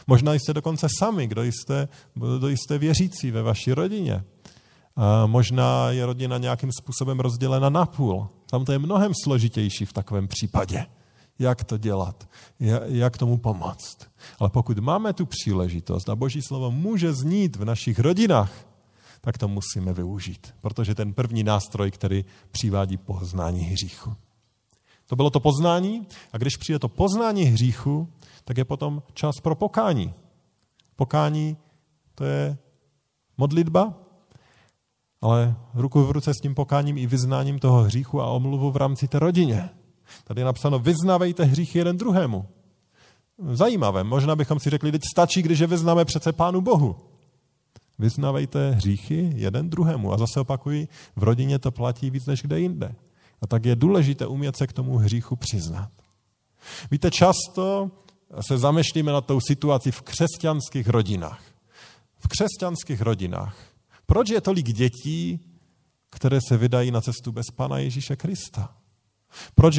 Možná 0.06 0.34
jste 0.34 0.54
dokonce 0.54 0.86
sami, 0.98 1.26
kdo 1.26 1.42
jste, 1.42 1.88
kdo 2.14 2.48
jste 2.48 2.78
věřící 2.78 3.30
ve 3.30 3.42
vaší 3.42 3.72
rodině. 3.72 4.24
A 4.96 5.26
možná 5.26 5.90
je 5.90 6.06
rodina 6.06 6.38
nějakým 6.38 6.70
způsobem 6.72 7.20
rozdělena 7.20 7.68
na 7.68 7.86
půl. 7.86 8.28
Tam 8.50 8.64
to 8.64 8.72
je 8.72 8.78
mnohem 8.78 9.12
složitější 9.24 9.84
v 9.84 9.92
takovém 9.92 10.28
případě. 10.28 10.86
Jak 11.38 11.64
to 11.64 11.78
dělat? 11.78 12.28
Jak 12.84 13.18
tomu 13.18 13.38
pomoct? 13.38 13.98
Ale 14.38 14.50
pokud 14.50 14.78
máme 14.78 15.12
tu 15.12 15.26
příležitost 15.26 16.08
a 16.08 16.16
Boží 16.16 16.42
slovo 16.42 16.70
může 16.70 17.12
znít 17.12 17.56
v 17.56 17.64
našich 17.64 17.98
rodinách, 17.98 18.52
tak 19.20 19.38
to 19.38 19.48
musíme 19.48 19.92
využít. 19.92 20.54
Protože 20.60 20.94
ten 20.94 21.12
první 21.12 21.44
nástroj, 21.44 21.90
který 21.90 22.24
přivádí 22.50 22.96
poznání 22.96 23.60
hříchu. 23.60 24.14
To 25.06 25.16
bylo 25.16 25.30
to 25.30 25.40
poznání 25.40 26.06
a 26.32 26.38
když 26.38 26.56
přijde 26.56 26.78
to 26.78 26.88
poznání 26.88 27.42
hříchu, 27.42 28.08
tak 28.44 28.58
je 28.58 28.64
potom 28.64 29.02
čas 29.14 29.34
pro 29.42 29.54
pokání. 29.54 30.14
Pokání 30.96 31.56
to 32.14 32.24
je 32.24 32.58
modlitba, 33.38 33.94
ale 35.20 35.56
ruku 35.74 36.04
v 36.04 36.10
ruce 36.10 36.34
s 36.34 36.40
tím 36.40 36.54
pokáním 36.54 36.98
i 36.98 37.06
vyznáním 37.06 37.58
toho 37.58 37.82
hříchu 37.82 38.20
a 38.20 38.26
omluvu 38.26 38.70
v 38.70 38.76
rámci 38.76 39.08
té 39.08 39.18
rodině. 39.18 39.70
Tady 40.24 40.40
je 40.40 40.44
napsáno, 40.44 40.78
vyznávejte 40.78 41.44
hříchy 41.44 41.78
jeden 41.78 41.96
druhému. 41.96 42.46
Zajímavé, 43.52 44.04
možná 44.04 44.36
bychom 44.36 44.60
si 44.60 44.70
řekli, 44.70 44.92
teď 44.92 45.02
stačí, 45.12 45.42
když 45.42 45.58
je 45.58 45.66
vyznáme 45.66 46.04
přece 46.04 46.32
Pánu 46.32 46.60
Bohu. 46.60 46.96
Vyznávejte 47.98 48.70
hříchy 48.70 49.32
jeden 49.34 49.70
druhému. 49.70 50.12
A 50.12 50.18
zase 50.18 50.40
opakuji, 50.40 50.88
v 51.16 51.22
rodině 51.22 51.58
to 51.58 51.70
platí 51.70 52.10
víc 52.10 52.26
než 52.26 52.42
kde 52.42 52.60
jinde. 52.60 52.94
A 53.42 53.46
tak 53.46 53.64
je 53.64 53.76
důležité 53.76 54.26
umět 54.26 54.56
se 54.56 54.66
k 54.66 54.72
tomu 54.72 54.96
hříchu 54.98 55.36
přiznat. 55.36 55.90
Víte, 56.90 57.10
často 57.10 57.90
se 58.40 58.58
zamešlíme 58.58 59.12
na 59.12 59.20
tou 59.20 59.40
situaci 59.40 59.90
v 59.90 60.02
křesťanských 60.02 60.88
rodinách. 60.88 61.42
V 62.18 62.28
křesťanských 62.28 63.00
rodinách. 63.00 63.56
Proč 64.06 64.30
je 64.30 64.40
tolik 64.40 64.66
dětí, 64.66 65.40
které 66.10 66.38
se 66.48 66.56
vydají 66.56 66.90
na 66.90 67.00
cestu 67.00 67.32
bez 67.32 67.46
Pana 67.56 67.78
Ježíše 67.78 68.16
Krista? 68.16 68.76
Proč 69.54 69.78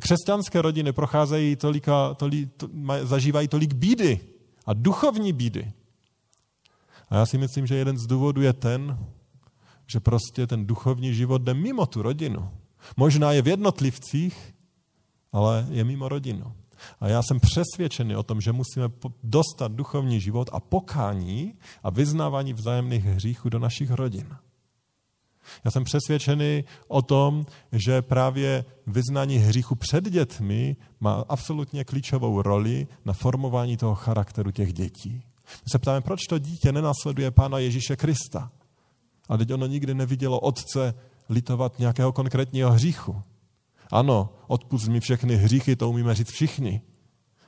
křesťanské 0.00 0.62
rodiny 0.62 0.92
procházejí 0.92 1.56
tolika, 1.56 2.14
tolik, 2.14 2.48
to, 2.56 2.68
zažívají 3.02 3.48
tolik 3.48 3.74
bídy 3.74 4.20
a 4.66 4.72
duchovní 4.72 5.32
bídy? 5.32 5.72
A 7.08 7.16
já 7.16 7.26
si 7.26 7.38
myslím, 7.38 7.66
že 7.66 7.74
jeden 7.74 7.98
z 7.98 8.06
důvodů 8.06 8.42
je 8.42 8.52
ten, 8.52 8.98
že 9.86 10.00
prostě 10.00 10.46
ten 10.46 10.66
duchovní 10.66 11.14
život 11.14 11.42
jde 11.42 11.54
mimo 11.54 11.86
tu 11.86 12.02
rodinu. 12.02 12.50
Možná 12.96 13.32
je 13.32 13.42
v 13.42 13.48
jednotlivcích, 13.48 14.54
ale 15.32 15.66
je 15.70 15.84
mimo 15.84 16.08
rodinu. 16.08 16.52
A 17.00 17.08
já 17.08 17.22
jsem 17.22 17.40
přesvědčený 17.40 18.16
o 18.16 18.22
tom, 18.22 18.40
že 18.40 18.52
musíme 18.52 18.88
dostat 19.22 19.72
duchovní 19.72 20.20
život 20.20 20.50
a 20.52 20.60
pokání 20.60 21.54
a 21.82 21.90
vyznávání 21.90 22.52
vzájemných 22.52 23.04
hříchů 23.04 23.48
do 23.48 23.58
našich 23.58 23.90
rodin. 23.90 24.36
Já 25.64 25.70
jsem 25.70 25.84
přesvědčený 25.84 26.64
o 26.88 27.02
tom, 27.02 27.46
že 27.72 28.02
právě 28.02 28.64
vyznání 28.86 29.36
hříchu 29.36 29.74
před 29.74 30.04
dětmi 30.04 30.76
má 31.00 31.24
absolutně 31.28 31.84
klíčovou 31.84 32.42
roli 32.42 32.86
na 33.04 33.12
formování 33.12 33.76
toho 33.76 33.94
charakteru 33.94 34.50
těch 34.50 34.72
dětí. 34.72 35.22
My 35.64 35.70
se 35.72 35.78
ptáme, 35.78 36.00
proč 36.00 36.20
to 36.28 36.38
dítě 36.38 36.72
nenasleduje 36.72 37.30
Pána 37.30 37.58
Ježíše 37.58 37.96
Krista. 37.96 38.50
A 39.28 39.36
teď 39.36 39.52
ono 39.52 39.66
nikdy 39.66 39.94
nevidělo 39.94 40.40
otce 40.40 40.94
litovat 41.28 41.78
nějakého 41.78 42.12
konkrétního 42.12 42.72
hříchu. 42.72 43.22
Ano, 43.92 44.32
odpust 44.46 44.88
mi 44.88 45.00
všechny 45.00 45.36
hříchy, 45.36 45.76
to 45.76 45.90
umíme 45.90 46.14
říct 46.14 46.30
všichni. 46.30 46.80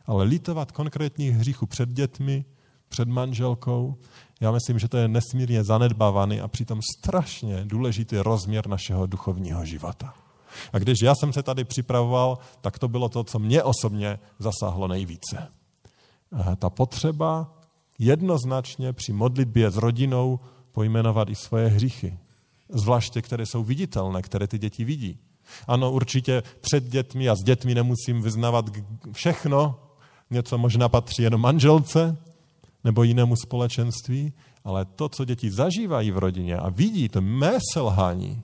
Ale 0.06 0.24
litovat 0.24 0.72
konkrétních 0.72 1.32
hříchů 1.32 1.66
před 1.66 1.88
dětmi, 1.88 2.44
před 2.88 3.08
manželkou, 3.08 3.96
já 4.40 4.50
myslím, 4.50 4.78
že 4.78 4.88
to 4.88 4.96
je 4.96 5.08
nesmírně 5.08 5.64
zanedbávaný 5.64 6.40
a 6.40 6.48
přitom 6.48 6.80
strašně 6.98 7.64
důležitý 7.64 8.16
rozměr 8.18 8.68
našeho 8.68 9.06
duchovního 9.06 9.64
života. 9.64 10.14
A 10.72 10.78
když 10.78 11.02
já 11.02 11.14
jsem 11.14 11.32
se 11.32 11.42
tady 11.42 11.64
připravoval, 11.64 12.38
tak 12.60 12.78
to 12.78 12.88
bylo 12.88 13.08
to, 13.08 13.24
co 13.24 13.38
mě 13.38 13.62
osobně 13.62 14.18
zasáhlo 14.38 14.88
nejvíce. 14.88 15.48
Ta 16.56 16.70
potřeba 16.70 17.54
jednoznačně 17.98 18.92
při 18.92 19.12
modlitbě 19.12 19.70
s 19.70 19.76
rodinou 19.76 20.40
pojmenovat 20.72 21.30
i 21.30 21.34
svoje 21.34 21.68
hříchy. 21.68 22.18
Zvláště, 22.68 23.22
které 23.22 23.46
jsou 23.46 23.64
viditelné, 23.64 24.22
které 24.22 24.46
ty 24.46 24.58
děti 24.58 24.84
vidí. 24.84 25.18
Ano, 25.66 25.92
určitě 25.92 26.42
před 26.60 26.84
dětmi 26.84 27.28
a 27.28 27.34
s 27.34 27.42
dětmi 27.42 27.74
nemusím 27.74 28.22
vyznávat 28.22 28.70
všechno, 29.12 29.80
něco 30.30 30.58
možná 30.58 30.88
patří 30.88 31.22
jenom 31.22 31.40
manželce 31.40 32.16
nebo 32.86 33.02
jinému 33.02 33.36
společenství, 33.36 34.32
ale 34.64 34.84
to, 34.84 35.08
co 35.08 35.24
děti 35.24 35.50
zažívají 35.50 36.10
v 36.10 36.18
rodině 36.18 36.56
a 36.56 36.68
vidí 36.68 37.08
to 37.08 37.20
mé 37.20 37.58
selhání, 37.74 38.42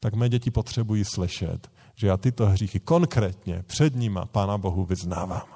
tak 0.00 0.14
mé 0.14 0.28
děti 0.28 0.50
potřebují 0.50 1.04
slyšet, 1.04 1.70
že 1.94 2.06
já 2.06 2.16
tyto 2.16 2.46
hříchy 2.46 2.80
konkrétně 2.80 3.64
před 3.66 3.96
nima 3.96 4.26
Pána 4.26 4.58
Bohu 4.58 4.84
vyznávám. 4.84 5.48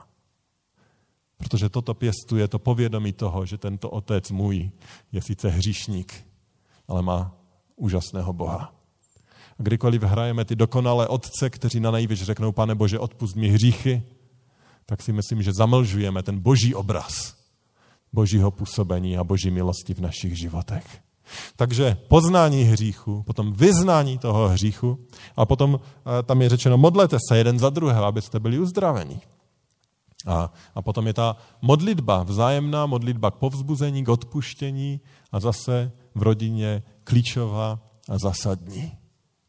Protože 1.36 1.68
toto 1.68 1.94
pěstuje 1.94 2.48
to 2.48 2.58
povědomí 2.58 3.12
toho, 3.12 3.46
že 3.46 3.58
tento 3.58 3.90
otec 3.90 4.30
můj 4.30 4.70
je 5.12 5.22
sice 5.22 5.48
hříšník, 5.48 6.26
ale 6.88 7.02
má 7.02 7.36
úžasného 7.76 8.32
Boha. 8.32 8.72
A 9.58 9.62
kdykoliv 9.62 10.02
hrajeme 10.02 10.44
ty 10.44 10.56
dokonalé 10.56 11.08
otce, 11.08 11.50
kteří 11.50 11.80
na 11.80 11.90
nejvíc 11.90 12.22
řeknou, 12.22 12.52
pane 12.52 12.74
Bože, 12.74 12.98
odpust 12.98 13.36
mi 13.36 13.48
hříchy, 13.48 14.02
tak 14.86 15.02
si 15.02 15.12
myslím, 15.12 15.42
že 15.42 15.52
zamlžujeme 15.52 16.22
ten 16.22 16.40
boží 16.40 16.74
obraz 16.74 17.39
božího 18.12 18.50
působení 18.50 19.18
a 19.18 19.24
boží 19.24 19.50
milosti 19.50 19.94
v 19.94 20.00
našich 20.00 20.38
životech. 20.38 21.00
Takže 21.56 21.96
poznání 22.08 22.62
hříchu, 22.62 23.22
potom 23.22 23.52
vyznání 23.52 24.18
toho 24.18 24.48
hříchu 24.48 24.98
a 25.36 25.46
potom 25.46 25.80
eh, 25.80 26.22
tam 26.22 26.42
je 26.42 26.48
řečeno, 26.48 26.78
modlete 26.78 27.16
se 27.28 27.38
jeden 27.38 27.58
za 27.58 27.70
druhého, 27.70 28.04
abyste 28.04 28.40
byli 28.40 28.58
uzdraveni. 28.58 29.20
A, 30.26 30.52
a 30.74 30.82
potom 30.82 31.06
je 31.06 31.12
ta 31.12 31.36
modlitba, 31.62 32.22
vzájemná 32.22 32.86
modlitba 32.86 33.30
k 33.30 33.34
povzbuzení, 33.34 34.04
k 34.04 34.08
odpuštění 34.08 35.00
a 35.32 35.40
zase 35.40 35.92
v 36.14 36.22
rodině 36.22 36.82
klíčová 37.04 37.80
a 38.08 38.18
zásadní. 38.18 38.92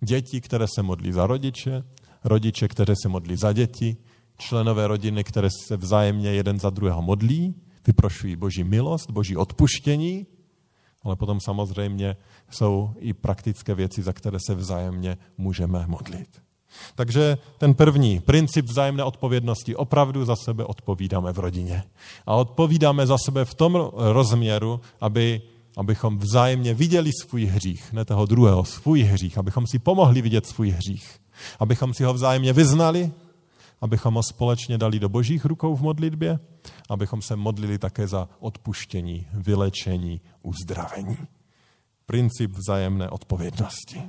Děti, 0.03 0.41
které 0.41 0.65
se 0.75 0.83
modlí 0.83 1.11
za 1.11 1.27
rodiče, 1.27 1.83
rodiče, 2.23 2.67
které 2.67 2.93
se 3.01 3.09
modlí 3.09 3.35
za 3.35 3.53
děti, 3.53 3.97
členové 4.37 4.87
rodiny, 4.87 5.23
které 5.23 5.49
se 5.67 5.77
vzájemně 5.77 6.29
jeden 6.29 6.59
za 6.59 6.69
druhého 6.69 7.01
modlí, 7.01 7.55
vyprošují 7.87 8.35
boží 8.35 8.63
milost, 8.63 9.11
boží 9.11 9.37
odpuštění, 9.37 10.27
ale 11.03 11.15
potom 11.15 11.39
samozřejmě 11.39 12.17
jsou 12.49 12.93
i 12.99 13.13
praktické 13.13 13.75
věci, 13.75 14.01
za 14.01 14.13
které 14.13 14.37
se 14.45 14.55
vzájemně 14.55 15.17
můžeme 15.37 15.87
modlit. 15.87 16.41
Takže 16.95 17.37
ten 17.57 17.73
první 17.73 18.19
princip 18.19 18.65
vzájemné 18.65 19.03
odpovědnosti, 19.03 19.75
opravdu 19.75 20.25
za 20.25 20.35
sebe 20.35 20.65
odpovídáme 20.65 21.33
v 21.33 21.39
rodině. 21.39 21.83
A 22.25 22.35
odpovídáme 22.35 23.07
za 23.07 23.17
sebe 23.25 23.45
v 23.45 23.53
tom 23.53 23.91
rozměru, 23.93 24.79
aby, 25.01 25.41
abychom 25.77 26.17
vzájemně 26.17 26.73
viděli 26.73 27.11
svůj 27.21 27.45
hřích, 27.45 27.93
ne 27.93 28.05
toho 28.05 28.25
druhého, 28.25 28.65
svůj 28.65 29.01
hřích, 29.01 29.37
abychom 29.37 29.67
si 29.67 29.79
pomohli 29.79 30.21
vidět 30.21 30.45
svůj 30.45 30.69
hřích, 30.69 31.19
abychom 31.59 31.93
si 31.93 32.03
ho 32.03 32.13
vzájemně 32.13 32.53
vyznali, 32.53 33.11
abychom 33.81 34.13
ho 34.13 34.23
společně 34.23 34.77
dali 34.77 34.99
do 34.99 35.09
božích 35.09 35.45
rukou 35.45 35.75
v 35.75 35.81
modlitbě, 35.81 36.39
abychom 36.89 37.21
se 37.21 37.35
modlili 37.35 37.77
také 37.77 38.07
za 38.07 38.29
odpuštění, 38.39 39.27
vylečení, 39.33 40.21
uzdravení. 40.41 41.17
Princip 42.05 42.51
vzájemné 42.51 43.09
odpovědnosti. 43.09 44.01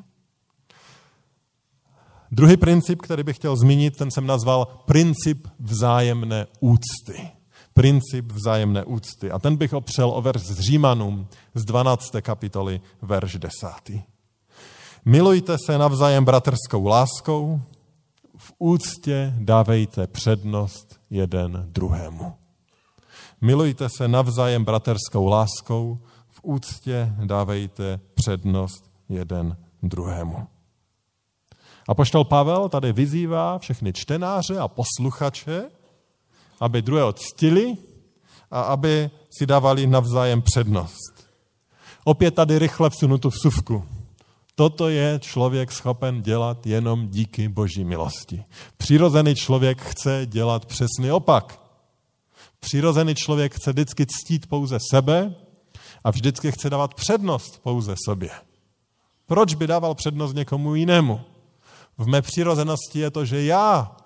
Druhý 2.32 2.56
princip, 2.56 3.02
který 3.02 3.22
bych 3.22 3.36
chtěl 3.36 3.56
zmínit, 3.56 3.96
ten 3.96 4.10
jsem 4.10 4.26
nazval 4.26 4.66
princip 4.84 5.48
vzájemné 5.60 6.46
úcty. 6.60 7.28
Princip 7.74 8.32
vzájemné 8.32 8.84
úcty. 8.84 9.30
A 9.30 9.38
ten 9.38 9.56
bych 9.56 9.72
opřel 9.72 10.10
o 10.10 10.22
verš 10.22 10.40
z 10.40 10.60
Římanům 10.60 11.26
z 11.54 11.64
12. 11.64 12.10
kapitoly, 12.20 12.80
verš 13.02 13.36
10. 13.36 14.04
Milujte 15.04 15.56
se 15.66 15.78
navzájem 15.78 16.24
bratrskou 16.24 16.86
láskou, 16.86 17.60
v 18.36 18.52
úctě 18.58 19.34
dávejte 19.38 20.06
přednost 20.06 21.00
jeden 21.10 21.68
druhému. 21.72 22.41
Milujte 23.44 23.88
se 23.88 24.08
navzájem 24.08 24.64
braterskou 24.64 25.26
láskou, 25.26 25.98
v 26.28 26.40
úctě 26.42 27.12
dávejte 27.24 28.00
přednost 28.14 28.90
jeden 29.08 29.56
druhému. 29.82 30.46
A 31.88 31.94
poštol 31.94 32.24
Pavel 32.24 32.68
tady 32.68 32.92
vyzývá 32.92 33.58
všechny 33.58 33.92
čtenáře 33.92 34.58
a 34.58 34.68
posluchače, 34.68 35.64
aby 36.60 36.82
druhého 36.82 37.12
ctili 37.12 37.76
a 38.50 38.60
aby 38.60 39.10
si 39.38 39.46
dávali 39.46 39.86
navzájem 39.86 40.42
přednost. 40.42 41.26
Opět 42.04 42.34
tady 42.34 42.58
rychle 42.58 42.90
vsunu 42.90 43.18
tu 43.18 43.30
vsuvku. 43.30 43.84
Toto 44.54 44.88
je 44.88 45.18
člověk 45.22 45.72
schopen 45.72 46.22
dělat 46.22 46.66
jenom 46.66 47.08
díky 47.08 47.48
boží 47.48 47.84
milosti. 47.84 48.44
Přirozený 48.76 49.34
člověk 49.34 49.80
chce 49.82 50.26
dělat 50.26 50.66
přesný 50.66 51.10
opak. 51.10 51.61
Přirozený 52.64 53.14
člověk 53.14 53.54
chce 53.54 53.72
vždycky 53.72 54.06
ctít 54.06 54.46
pouze 54.46 54.78
sebe 54.90 55.34
a 56.04 56.10
vždycky 56.10 56.52
chce 56.52 56.70
dávat 56.70 56.94
přednost 56.94 57.62
pouze 57.62 57.94
sobě. 58.06 58.30
Proč 59.26 59.54
by 59.54 59.66
dával 59.66 59.94
přednost 59.94 60.34
někomu 60.34 60.74
jinému? 60.74 61.20
V 61.98 62.06
mé 62.06 62.22
přirozenosti 62.22 62.98
je 62.98 63.10
to, 63.10 63.24
že 63.24 63.44
já 63.44 63.96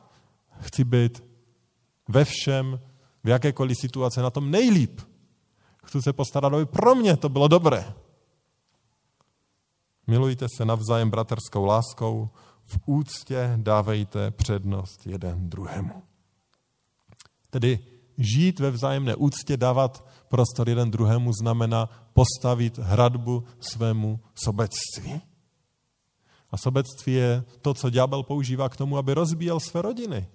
chci 0.60 0.84
být 0.84 1.24
ve 2.08 2.24
všem, 2.24 2.80
v 3.24 3.28
jakékoliv 3.28 3.76
situaci 3.80 4.20
na 4.20 4.30
tom 4.30 4.50
nejlíp. 4.50 5.00
Chci 5.84 6.02
se 6.02 6.12
postarat, 6.12 6.54
aby 6.54 6.66
pro 6.66 6.94
mě 6.94 7.16
to 7.16 7.28
bylo 7.28 7.48
dobré. 7.48 7.94
Milujte 10.06 10.46
se 10.56 10.64
navzájem 10.64 11.10
braterskou 11.10 11.64
láskou, 11.64 12.30
v 12.62 12.78
úctě 12.86 13.52
dávejte 13.56 14.30
přednost 14.30 15.06
jeden 15.06 15.50
druhému. 15.50 16.02
Tedy 17.50 17.95
žít 18.18 18.60
ve 18.60 18.70
vzájemné 18.70 19.16
úctě, 19.16 19.56
dávat 19.56 20.06
prostor 20.28 20.68
jeden 20.68 20.90
druhému, 20.90 21.32
znamená 21.32 21.88
postavit 22.12 22.78
hradbu 22.78 23.44
svému 23.60 24.20
sobectví. 24.34 25.20
A 26.50 26.56
sobectví 26.56 27.12
je 27.12 27.44
to, 27.62 27.74
co 27.74 27.90
ďábel 27.90 28.22
používá 28.22 28.68
k 28.68 28.76
tomu, 28.76 28.98
aby 28.98 29.14
rozbíjel 29.14 29.60
své 29.60 29.82
rodiny. 29.82 30.26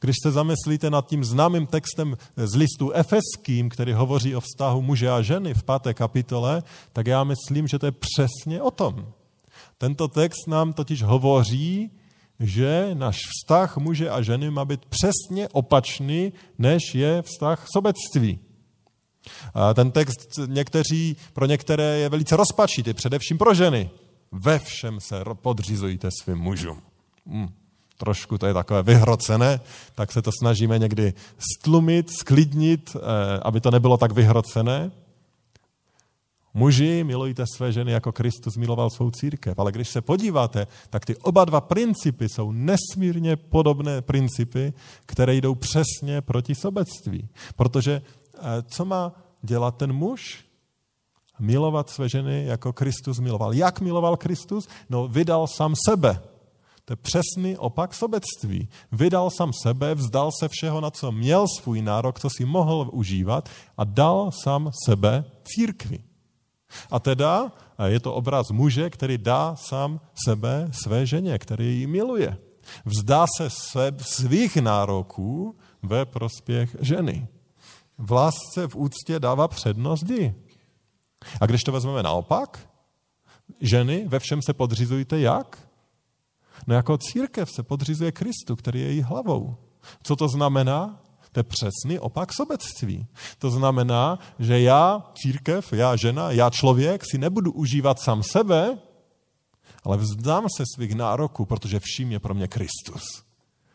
Když 0.00 0.16
se 0.22 0.32
zamyslíte 0.32 0.90
nad 0.90 1.06
tím 1.06 1.24
známým 1.24 1.66
textem 1.66 2.16
z 2.36 2.54
listu 2.54 2.92
Efeským, 2.92 3.68
který 3.68 3.92
hovoří 3.92 4.36
o 4.36 4.40
vztahu 4.40 4.82
muže 4.82 5.10
a 5.10 5.22
ženy 5.22 5.54
v 5.54 5.62
páté 5.62 5.94
kapitole, 5.94 6.62
tak 6.92 7.06
já 7.06 7.24
myslím, 7.24 7.68
že 7.68 7.78
to 7.78 7.86
je 7.86 7.92
přesně 7.92 8.62
o 8.62 8.70
tom. 8.70 9.12
Tento 9.78 10.08
text 10.08 10.46
nám 10.46 10.72
totiž 10.72 11.02
hovoří, 11.02 11.90
že 12.40 12.90
náš 12.94 13.16
vztah 13.16 13.76
muže 13.76 14.10
a 14.10 14.22
ženy 14.22 14.50
má 14.50 14.64
být 14.64 14.80
přesně 14.84 15.48
opačný, 15.48 16.32
než 16.58 16.94
je 16.94 17.22
vztah 17.22 17.66
sobectví. 17.72 18.38
A 19.54 19.74
ten 19.74 19.90
text 19.90 20.38
někteří, 20.46 21.16
pro 21.32 21.46
některé 21.46 21.98
je 21.98 22.08
velice 22.08 22.36
rozpačitý, 22.36 22.94
především 22.94 23.38
pro 23.38 23.54
ženy. 23.54 23.90
Ve 24.32 24.58
všem 24.58 25.00
se 25.00 25.24
podřizujte 25.34 26.08
svým 26.22 26.38
mužům. 26.38 26.82
Hmm 27.26 27.48
trošku 27.98 28.38
to 28.38 28.46
je 28.46 28.54
takové 28.54 28.82
vyhrocené, 28.82 29.60
tak 29.94 30.12
se 30.12 30.22
to 30.22 30.30
snažíme 30.38 30.78
někdy 30.78 31.14
stlumit, 31.52 32.10
sklidnit, 32.10 32.96
eh, 32.96 33.00
aby 33.42 33.60
to 33.60 33.70
nebylo 33.70 33.96
tak 33.96 34.12
vyhrocené. 34.12 34.90
Muži, 36.54 37.04
milujte 37.04 37.44
své 37.56 37.72
ženy, 37.72 37.92
jako 37.92 38.12
Kristus 38.12 38.56
miloval 38.56 38.90
svou 38.90 39.10
církev. 39.10 39.58
Ale 39.58 39.72
když 39.72 39.88
se 39.88 40.00
podíváte, 40.00 40.66
tak 40.90 41.04
ty 41.04 41.16
oba 41.16 41.44
dva 41.44 41.60
principy 41.60 42.28
jsou 42.28 42.52
nesmírně 42.52 43.36
podobné 43.36 44.02
principy, 44.02 44.72
které 45.06 45.34
jdou 45.34 45.54
přesně 45.54 46.20
proti 46.20 46.54
sobectví. 46.54 47.28
Protože 47.56 48.02
eh, 48.02 48.40
co 48.62 48.84
má 48.84 49.12
dělat 49.42 49.76
ten 49.76 49.92
muž? 49.92 50.44
Milovat 51.40 51.90
své 51.90 52.08
ženy, 52.08 52.44
jako 52.44 52.72
Kristus 52.72 53.18
miloval. 53.18 53.54
Jak 53.54 53.80
miloval 53.80 54.16
Kristus? 54.16 54.68
No, 54.90 55.08
vydal 55.08 55.46
sám 55.46 55.74
sebe. 55.88 56.20
To 56.84 56.92
je 56.92 56.96
přesný 56.96 57.56
opak 57.56 57.94
sobectví. 57.94 58.68
Vydal 58.92 59.30
sám 59.30 59.52
sebe, 59.62 59.94
vzdal 59.94 60.30
se 60.40 60.48
všeho, 60.50 60.80
na 60.80 60.90
co 60.90 61.12
měl 61.12 61.46
svůj 61.58 61.82
nárok, 61.82 62.20
co 62.20 62.30
si 62.30 62.44
mohl 62.44 62.90
užívat 62.92 63.48
a 63.76 63.84
dal 63.84 64.30
sám 64.44 64.70
sebe 64.86 65.24
církvi. 65.44 66.07
A 66.90 67.00
teda 67.00 67.52
je 67.84 68.00
to 68.00 68.14
obraz 68.14 68.50
muže, 68.50 68.90
který 68.90 69.18
dá 69.18 69.56
sám 69.56 70.00
sebe 70.24 70.68
své 70.72 71.06
ženě, 71.06 71.38
který 71.38 71.80
ji 71.80 71.86
miluje. 71.86 72.36
Vzdá 72.84 73.26
se 73.36 73.50
své, 73.50 73.92
svých 73.98 74.56
nároků 74.56 75.56
ve 75.82 76.04
prospěch 76.04 76.76
ženy. 76.80 77.28
V 77.98 78.12
lásce, 78.12 78.68
v 78.68 78.76
úctě 78.76 79.20
dává 79.20 79.48
přednost 79.48 80.10
jí. 80.10 80.34
A 81.40 81.46
když 81.46 81.64
to 81.64 81.72
vezmeme 81.72 82.02
naopak, 82.02 82.68
ženy 83.60 84.04
ve 84.08 84.18
všem 84.18 84.42
se 84.42 84.52
podřizujte 84.52 85.20
jak? 85.20 85.68
No 86.66 86.74
jako 86.74 86.98
církev 86.98 87.50
se 87.50 87.62
podřizuje 87.62 88.12
Kristu, 88.12 88.56
který 88.56 88.80
je 88.80 88.86
její 88.86 89.02
hlavou. 89.02 89.56
Co 90.02 90.16
to 90.16 90.28
znamená? 90.28 91.00
To 91.32 91.40
je 91.40 91.44
přesný 91.44 91.98
opak 91.98 92.32
sobectví. 92.32 93.06
To 93.38 93.50
znamená, 93.50 94.18
že 94.38 94.60
já, 94.60 95.12
církev, 95.14 95.72
já 95.72 95.96
žena, 95.96 96.30
já 96.30 96.50
člověk 96.50 97.02
si 97.10 97.18
nebudu 97.18 97.52
užívat 97.52 98.00
sám 98.00 98.22
sebe, 98.22 98.78
ale 99.84 99.96
vzdám 99.96 100.46
se 100.56 100.64
svých 100.74 100.94
nároků, 100.94 101.44
protože 101.44 101.80
vším 101.82 102.12
je 102.12 102.20
pro 102.20 102.34
mě 102.34 102.48
Kristus. 102.48 103.02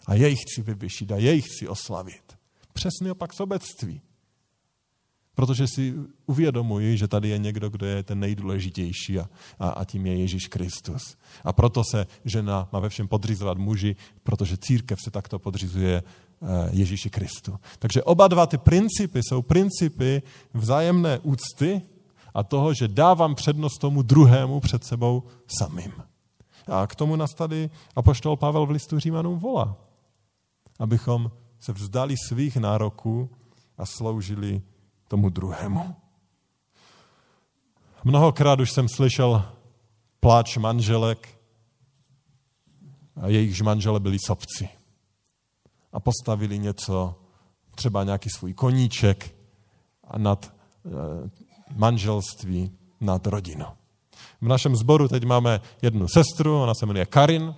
A 0.08 0.14
jej 0.14 0.36
chci 0.36 0.62
vyvyšit 0.62 1.12
a 1.12 1.18
jej 1.18 1.42
chci 1.42 1.68
oslavit. 1.68 2.38
Přesný 2.74 3.12
opak 3.12 3.34
sobectví. 3.34 4.02
Protože 5.36 5.68
si 5.68 5.94
uvědomuji, 6.26 6.98
že 6.98 7.08
tady 7.08 7.30
je 7.30 7.38
někdo, 7.38 7.70
kdo 7.70 7.86
je 7.86 8.04
ten 8.04 8.20
nejdůležitější 8.20 9.20
a, 9.20 9.30
a, 9.60 9.70
a 9.70 9.86
tím 9.86 10.06
je 10.06 10.18
Ježíš 10.18 10.48
Kristus. 10.48 11.18
A 11.44 11.54
proto 11.54 11.84
se 11.92 12.08
žena 12.26 12.70
má 12.72 12.80
ve 12.80 12.90
všem 12.90 13.08
podřizovat 13.08 13.58
muži, 13.58 13.96
protože 14.24 14.58
církev 14.58 15.00
se 15.04 15.12
takto 15.12 15.40
podřizuje 15.40 16.04
Ježíši 16.72 17.10
Kristu. 17.10 17.60
Takže 17.80 18.04
oba 18.04 18.28
dva 18.28 18.46
ty 18.46 18.58
principy 18.58 19.20
jsou 19.24 19.42
principy 19.42 20.22
vzájemné 20.54 21.20
úcty 21.20 21.82
a 22.34 22.44
toho, 22.44 22.74
že 22.74 22.88
dávám 22.88 23.36
přednost 23.36 23.78
tomu 23.78 24.02
druhému 24.02 24.60
před 24.60 24.84
sebou 24.84 25.24
samým. 25.60 25.94
A 26.68 26.88
k 26.88 26.96
tomu 26.96 27.16
nás 27.16 27.30
tady 27.34 27.70
apoštol 27.96 28.38
Pavel 28.38 28.66
v 28.66 28.72
listu 28.72 29.00
Římanům 29.00 29.40
volá, 29.40 29.76
abychom 30.80 31.32
se 31.60 31.74
vzdali 31.74 32.16
svých 32.28 32.58
nároků 32.58 33.30
a 33.78 33.86
sloužili 33.86 34.62
tomu 35.08 35.30
druhému. 35.30 35.96
Mnohokrát 38.04 38.60
už 38.60 38.72
jsem 38.72 38.90
slyšel 38.90 39.46
pláč 40.20 40.58
manželek, 40.58 41.40
a 43.22 43.28
jejichž 43.28 43.62
manžele 43.62 44.00
byli 44.00 44.18
sobci 44.26 44.70
a 45.94 46.00
postavili 46.00 46.60
něco, 46.60 47.16
třeba 47.76 48.04
nějaký 48.04 48.30
svůj 48.30 48.54
koníček 48.54 49.36
nad 50.18 50.46
e, 50.46 50.90
manželství, 51.76 52.72
nad 53.02 53.28
rodinu. 53.28 53.66
V 54.42 54.48
našem 54.48 54.76
sboru 54.76 55.08
teď 55.08 55.24
máme 55.24 55.62
jednu 55.82 56.08
sestru, 56.08 56.62
ona 56.62 56.74
se 56.74 56.86
jmenuje 56.86 57.06
Karin, 57.06 57.56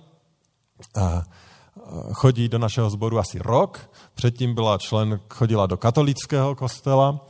chodí 2.12 2.48
do 2.48 2.58
našeho 2.58 2.90
sboru 2.90 3.18
asi 3.18 3.38
rok, 3.38 3.90
předtím 4.14 4.54
byla 4.54 4.78
člen, 4.78 5.20
chodila 5.30 5.66
do 5.66 5.76
katolického 5.76 6.54
kostela 6.54 7.26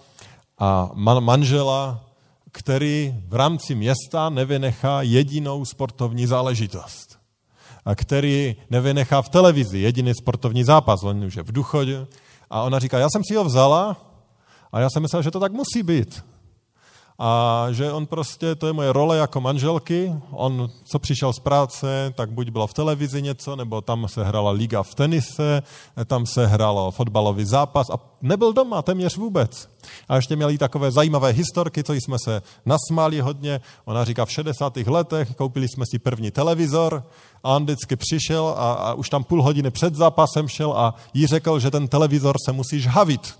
a 0.58 0.90
man, 0.94 1.24
manžela, 1.24 2.04
který 2.52 3.14
v 3.28 3.34
rámci 3.34 3.74
města 3.74 4.28
nevynechá 4.28 5.02
jedinou 5.02 5.64
sportovní 5.64 6.26
záležitost 6.26 7.15
který 7.94 8.56
nevynechá 8.70 9.22
v 9.22 9.28
televizi 9.28 9.78
jediný 9.78 10.12
sportovní 10.14 10.64
zápas, 10.64 11.02
on 11.02 11.24
už 11.24 11.36
je 11.36 11.42
v 11.42 11.52
duchodě. 11.52 12.06
A 12.50 12.62
ona 12.62 12.78
říká, 12.78 12.98
já 12.98 13.10
jsem 13.10 13.22
si 13.28 13.34
ho 13.34 13.44
vzala 13.44 13.96
a 14.72 14.80
já 14.80 14.90
jsem 14.90 15.02
myslel, 15.02 15.22
že 15.22 15.30
to 15.30 15.40
tak 15.40 15.52
musí 15.52 15.82
být 15.82 16.22
a 17.18 17.66
že 17.70 17.92
on 17.92 18.06
prostě, 18.06 18.54
to 18.54 18.66
je 18.66 18.72
moje 18.72 18.92
role 18.92 19.16
jako 19.16 19.40
manželky, 19.40 20.12
on, 20.30 20.70
co 20.84 20.98
přišel 20.98 21.32
z 21.32 21.38
práce, 21.38 22.12
tak 22.16 22.30
buď 22.30 22.50
bylo 22.50 22.66
v 22.66 22.74
televizi 22.74 23.22
něco, 23.22 23.56
nebo 23.56 23.80
tam 23.80 24.08
se 24.08 24.24
hrala 24.24 24.50
liga 24.50 24.82
v 24.82 24.94
tenise, 24.94 25.62
tam 26.06 26.26
se 26.26 26.46
hralo 26.46 26.90
fotbalový 26.90 27.44
zápas 27.44 27.90
a 27.90 27.98
nebyl 28.22 28.52
doma 28.52 28.82
téměř 28.82 29.16
vůbec. 29.16 29.68
A 30.08 30.16
ještě 30.16 30.36
měli 30.36 30.58
takové 30.58 30.90
zajímavé 30.90 31.30
historky, 31.30 31.84
co 31.84 31.92
jsme 31.92 32.16
se 32.24 32.42
nasmáli 32.66 33.20
hodně. 33.20 33.60
Ona 33.84 34.04
říká, 34.04 34.24
v 34.24 34.32
60. 34.32 34.76
letech 34.76 35.34
koupili 35.34 35.68
jsme 35.68 35.84
si 35.90 35.98
první 35.98 36.30
televizor 36.30 37.06
a 37.46 37.56
on 37.56 37.64
vždycky 37.64 37.96
přišel 37.96 38.54
a, 38.56 38.72
a 38.72 38.94
už 38.94 39.10
tam 39.10 39.24
půl 39.24 39.42
hodiny 39.42 39.70
před 39.70 39.94
zápasem 39.94 40.48
šel 40.48 40.72
a 40.72 40.94
jí 41.14 41.26
řekl, 41.26 41.60
že 41.60 41.70
ten 41.70 41.88
televizor 41.88 42.36
se 42.46 42.52
musí 42.52 42.80
žhavit 42.80 43.34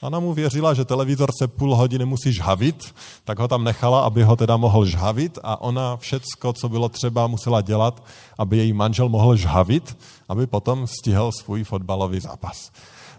Ona 0.00 0.20
mu 0.20 0.34
věřila, 0.34 0.74
že 0.74 0.84
televizor 0.84 1.30
se 1.38 1.48
půl 1.48 1.74
hodiny 1.76 2.04
musí 2.04 2.32
žhavit, 2.32 2.94
tak 3.24 3.38
ho 3.38 3.48
tam 3.48 3.64
nechala, 3.64 4.00
aby 4.00 4.22
ho 4.22 4.36
teda 4.36 4.56
mohl 4.56 4.86
žhavit 4.86 5.38
a 5.42 5.60
ona 5.60 5.96
všecko, 5.96 6.52
co 6.52 6.68
bylo 6.68 6.88
třeba, 6.88 7.26
musela 7.26 7.60
dělat, 7.60 8.02
aby 8.38 8.56
její 8.56 8.72
manžel 8.72 9.08
mohl 9.08 9.36
žhavit, 9.36 9.98
aby 10.28 10.46
potom 10.46 10.86
stihl 10.86 11.32
svůj 11.32 11.64
fotbalový 11.64 12.20
zápas. 12.20 12.70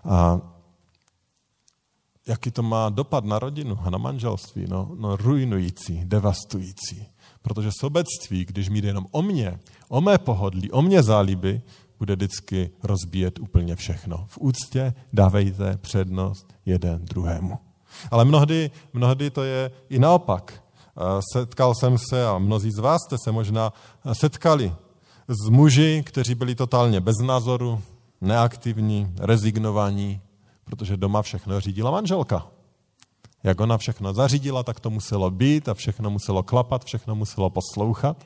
A 0.10 0.40
jaký 2.30 2.52
to 2.52 2.64
má 2.64 2.90
dopad 2.90 3.26
na 3.26 3.40
rodinu 3.40 3.80
a 3.82 3.90
na 3.90 3.98
manželství? 3.98 4.66
No, 4.70 4.92
no 5.00 5.16
ruinující, 5.16 6.02
devastující. 6.06 7.06
Protože 7.42 7.70
sobectví, 7.80 8.46
když 8.46 8.70
jde 8.70 8.88
jenom 8.88 9.06
o 9.12 9.22
mě, 9.22 9.60
o 9.90 10.02
mé 10.02 10.18
pohodlí, 10.18 10.72
o 10.72 10.82
mě 10.82 11.04
zálíby, 11.04 11.62
bude 12.00 12.16
vždycky 12.16 12.72
rozbíjet 12.84 13.40
úplně 13.40 13.76
všechno. 13.76 14.26
V 14.28 14.38
úctě 14.38 14.94
dávejte 15.14 15.78
přednost 15.78 16.54
jeden 16.66 17.06
druhému. 17.06 17.60
Ale 18.12 18.26
mnohdy, 18.26 18.72
mnohdy 18.94 19.30
to 19.30 19.44
je 19.44 19.72
i 19.90 20.00
naopak. 20.00 20.64
Setkal 21.34 21.76
jsem 21.76 21.98
se, 22.10 22.28
a 22.28 22.38
mnozí 22.38 22.72
z 22.72 22.80
vás 22.80 23.02
jste 23.02 23.16
se 23.24 23.32
možná 23.32 23.74
setkali, 24.14 24.74
s 25.28 25.50
muži, 25.50 26.04
kteří 26.06 26.36
byli 26.36 26.56
totálně 26.56 27.02
bez 27.02 27.16
názoru, 27.24 27.82
neaktivní, 28.22 29.14
rezignovaní, 29.20 30.22
protože 30.70 30.98
doma 30.98 31.22
všechno 31.22 31.60
řídila 31.60 31.92
manželka. 31.92 32.48
Jak 33.44 33.60
ona 33.60 33.78
všechno 33.78 34.14
zařídila, 34.14 34.64
tak 34.64 34.80
to 34.80 34.90
muselo 34.90 35.32
být 35.32 35.70
a 35.70 35.74
všechno 35.74 36.10
muselo 36.10 36.44
klapat, 36.44 36.86
všechno 36.86 37.16
muselo 37.16 37.50
poslouchat. 37.50 38.26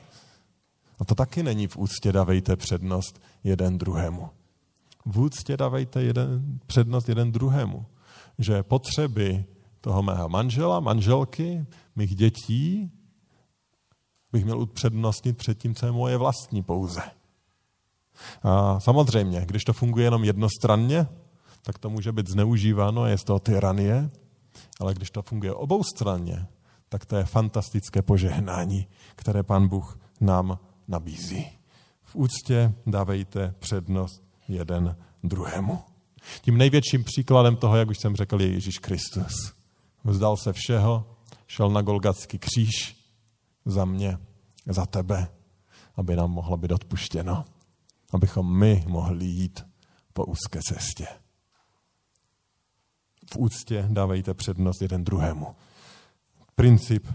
A 0.98 1.04
to 1.04 1.14
taky 1.14 1.42
není 1.42 1.66
v 1.66 1.76
úctě 1.76 2.12
dávejte 2.12 2.56
přednost 2.56 3.20
jeden 3.44 3.78
druhému. 3.78 4.30
V 5.06 5.20
úctě 5.20 5.56
dávejte 5.56 6.02
jeden, 6.02 6.58
přednost 6.66 7.08
jeden 7.08 7.32
druhému. 7.32 7.86
Že 8.38 8.62
potřeby 8.62 9.44
toho 9.80 10.02
mého 10.02 10.28
manžela, 10.28 10.80
manželky, 10.80 11.66
mých 11.96 12.14
dětí 12.14 12.90
bych 14.32 14.44
měl 14.44 14.60
upřednostnit 14.60 15.36
před 15.36 15.58
tím, 15.58 15.74
co 15.74 15.86
je 15.86 15.92
moje 15.92 16.16
vlastní 16.16 16.62
pouze. 16.62 17.02
A 18.42 18.80
samozřejmě, 18.80 19.46
když 19.46 19.64
to 19.64 19.72
funguje 19.72 20.06
jenom 20.06 20.24
jednostranně, 20.24 21.06
tak 21.64 21.78
to 21.78 21.90
může 21.90 22.12
být 22.12 22.28
zneužíváno 22.28 23.02
a 23.02 23.08
je 23.08 23.18
z 23.18 23.24
toho 23.24 23.38
tyranie, 23.38 24.10
ale 24.80 24.94
když 24.94 25.10
to 25.10 25.22
funguje 25.22 25.52
oboustranně, 25.52 26.46
tak 26.88 27.06
to 27.06 27.16
je 27.16 27.24
fantastické 27.24 28.02
požehnání, 28.02 28.86
které 29.16 29.42
pan 29.42 29.68
Bůh 29.68 30.00
nám 30.20 30.58
nabízí. 30.88 31.46
V 32.02 32.16
úctě 32.16 32.74
dávejte 32.86 33.54
přednost 33.58 34.22
jeden 34.48 34.96
druhému. 35.22 35.82
Tím 36.40 36.58
největším 36.58 37.04
příkladem 37.04 37.56
toho, 37.56 37.76
jak 37.76 37.88
už 37.88 37.98
jsem 37.98 38.16
řekl, 38.16 38.40
je 38.40 38.52
Ježíš 38.52 38.78
Kristus. 38.78 39.52
Vzdal 40.04 40.36
se 40.36 40.52
všeho, 40.52 41.16
šel 41.46 41.70
na 41.70 41.82
Golgatský 41.82 42.38
kříž 42.38 42.96
za 43.64 43.84
mě, 43.84 44.18
za 44.66 44.86
tebe, 44.86 45.28
aby 45.96 46.16
nám 46.16 46.30
mohlo 46.30 46.56
být 46.56 46.72
odpuštěno. 46.72 47.44
Abychom 48.12 48.58
my 48.58 48.84
mohli 48.86 49.24
jít 49.24 49.66
po 50.12 50.24
úzké 50.24 50.60
cestě. 50.68 51.06
V 53.32 53.36
úctě 53.36 53.86
dávejte 53.88 54.34
přednost 54.34 54.82
jeden 54.82 55.04
druhému. 55.04 55.46
Princip 56.54 57.06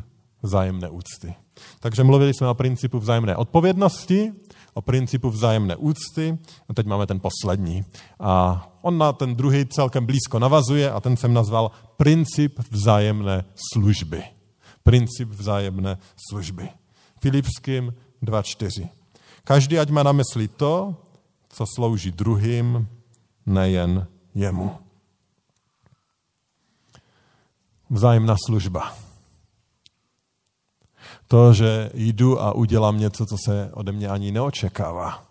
vzájemné 0.41 0.89
úcty. 0.89 1.35
Takže 1.79 2.03
mluvili 2.03 2.33
jsme 2.33 2.47
o 2.47 2.53
principu 2.53 2.99
vzájemné 2.99 3.35
odpovědnosti, 3.35 4.33
o 4.73 4.81
principu 4.81 5.29
vzájemné 5.29 5.75
úcty 5.75 6.37
a 6.69 6.73
teď 6.73 6.85
máme 6.85 7.07
ten 7.07 7.19
poslední. 7.19 7.85
A 8.19 8.65
on 8.81 8.97
na 8.97 9.13
ten 9.13 9.35
druhý 9.35 9.65
celkem 9.65 10.05
blízko 10.05 10.39
navazuje 10.39 10.91
a 10.91 10.99
ten 10.99 11.17
jsem 11.17 11.33
nazval 11.33 11.71
princip 11.97 12.59
vzájemné 12.71 13.45
služby. 13.73 14.23
Princip 14.83 15.29
vzájemné 15.29 15.97
služby. 16.29 16.69
Filipským 17.19 17.93
2.4. 18.23 18.89
Každý 19.43 19.79
ať 19.79 19.89
má 19.89 20.03
na 20.03 20.11
mysli 20.11 20.47
to, 20.47 20.95
co 21.49 21.65
slouží 21.75 22.11
druhým, 22.11 22.87
nejen 23.45 24.07
jemu. 24.35 24.71
Vzájemná 27.89 28.35
služba. 28.45 28.93
To, 31.27 31.53
že 31.53 31.91
jdu 31.93 32.41
a 32.41 32.55
udělám 32.55 32.99
něco, 32.99 33.25
co 33.25 33.35
se 33.45 33.71
ode 33.73 33.91
mě 33.91 34.09
ani 34.09 34.31
neočekává 34.31 35.23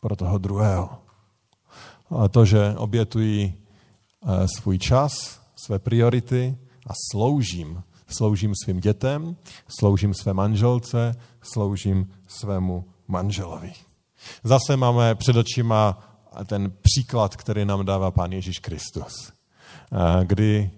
pro 0.00 0.16
toho 0.16 0.38
druhého. 0.38 0.90
A 2.10 2.28
to, 2.28 2.44
že 2.44 2.74
obětuji 2.76 3.54
eh, 3.54 4.46
svůj 4.56 4.78
čas, 4.78 5.40
své 5.56 5.78
priority 5.78 6.58
a 6.86 6.92
sloužím. 7.10 7.82
Sloužím 8.08 8.52
svým 8.64 8.80
dětem, 8.80 9.36
sloužím 9.78 10.14
své 10.14 10.32
manželce, 10.32 11.14
sloužím 11.42 12.12
svému 12.28 12.84
manželovi. 13.08 13.72
Zase 14.44 14.76
máme 14.76 15.14
před 15.14 15.36
očima 15.36 15.98
ten 16.46 16.72
příklad, 16.82 17.36
který 17.36 17.64
nám 17.64 17.84
dává 17.84 18.10
Pán 18.10 18.32
Ježíš 18.32 18.58
Kristus, 18.58 19.32
eh, 19.92 20.24
kdy 20.24 20.70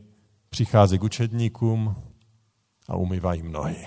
přichází 0.49 0.99
k 0.99 1.03
učedníkům 1.03 1.97
a 2.89 2.97
umývají 2.97 3.43
nohy. 3.43 3.87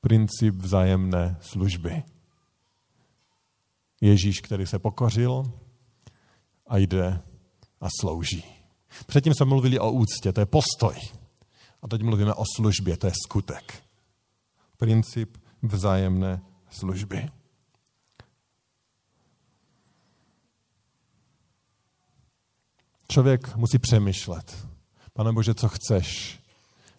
Princip 0.00 0.54
vzájemné 0.54 1.36
služby. 1.40 2.02
Ježíš, 4.00 4.40
který 4.40 4.66
se 4.66 4.78
pokořil 4.78 5.52
a 6.66 6.78
jde 6.78 7.20
a 7.80 7.86
slouží. 8.00 8.44
Předtím 9.06 9.34
jsme 9.34 9.46
mluvili 9.46 9.78
o 9.78 9.90
úctě, 9.90 10.32
to 10.32 10.40
je 10.40 10.46
postoj. 10.46 10.94
A 11.82 11.88
teď 11.88 12.02
mluvíme 12.02 12.34
o 12.34 12.44
službě, 12.56 12.96
to 12.96 13.06
je 13.06 13.12
skutek. 13.24 13.82
Princip 14.76 15.36
vzájemné 15.62 16.42
služby. 16.70 17.28
Člověk 23.08 23.56
musí 23.56 23.78
přemýšlet. 23.78 24.67
Pane 25.18 25.32
Bože, 25.32 25.54
co 25.54 25.68
chceš, 25.68 26.38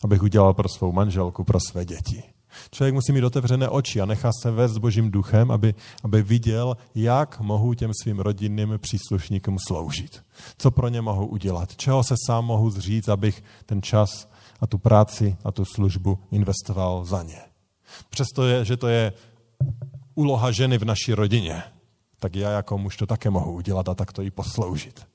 abych 0.04 0.24
udělal 0.24 0.54
pro 0.54 0.70
svou 0.70 0.92
manželku, 0.92 1.44
pro 1.44 1.60
své 1.60 1.86
děti. 1.86 2.24
Člověk 2.72 2.94
musí 2.94 3.12
mít 3.12 3.24
otevřené 3.24 3.70
oči 3.70 4.02
a 4.02 4.06
nechá 4.06 4.32
se 4.42 4.52
vést 4.52 4.78
božím 4.78 5.12
duchem, 5.12 5.52
aby, 5.52 5.76
aby 6.04 6.22
viděl, 6.22 6.78
jak 6.96 7.40
mohu 7.40 7.74
těm 7.74 7.92
svým 8.04 8.20
rodinným 8.20 8.74
příslušníkům 8.78 9.58
sloužit. 9.68 10.24
Co 10.58 10.72
pro 10.72 10.88
ně 10.88 11.02
mohu 11.02 11.26
udělat. 11.28 11.76
Čeho 11.76 12.04
se 12.04 12.16
sám 12.28 12.46
mohu 12.46 12.70
zříct, 12.70 13.10
abych 13.10 13.44
ten 13.66 13.82
čas 13.82 14.30
a 14.60 14.68
tu 14.68 14.78
práci 14.78 15.38
a 15.44 15.52
tu 15.52 15.66
službu 15.66 16.20
investoval 16.32 17.06
za 17.06 17.24
ně. 17.24 17.40
Přesto, 18.10 18.48
je, 18.48 18.66
že 18.66 18.78
to 18.78 18.88
je 18.88 19.14
úloha 20.16 20.52
ženy 20.52 20.78
v 20.78 20.86
naší 20.86 21.14
rodině, 21.14 21.64
tak 22.20 22.36
já 22.36 22.52
jako 22.52 22.78
muž 22.78 22.98
to 22.98 23.06
také 23.06 23.30
mohu 23.30 23.52
udělat 23.52 23.90
a 23.90 23.96
tak 23.96 24.14
to 24.14 24.22
i 24.22 24.32
posloužit. 24.32 25.09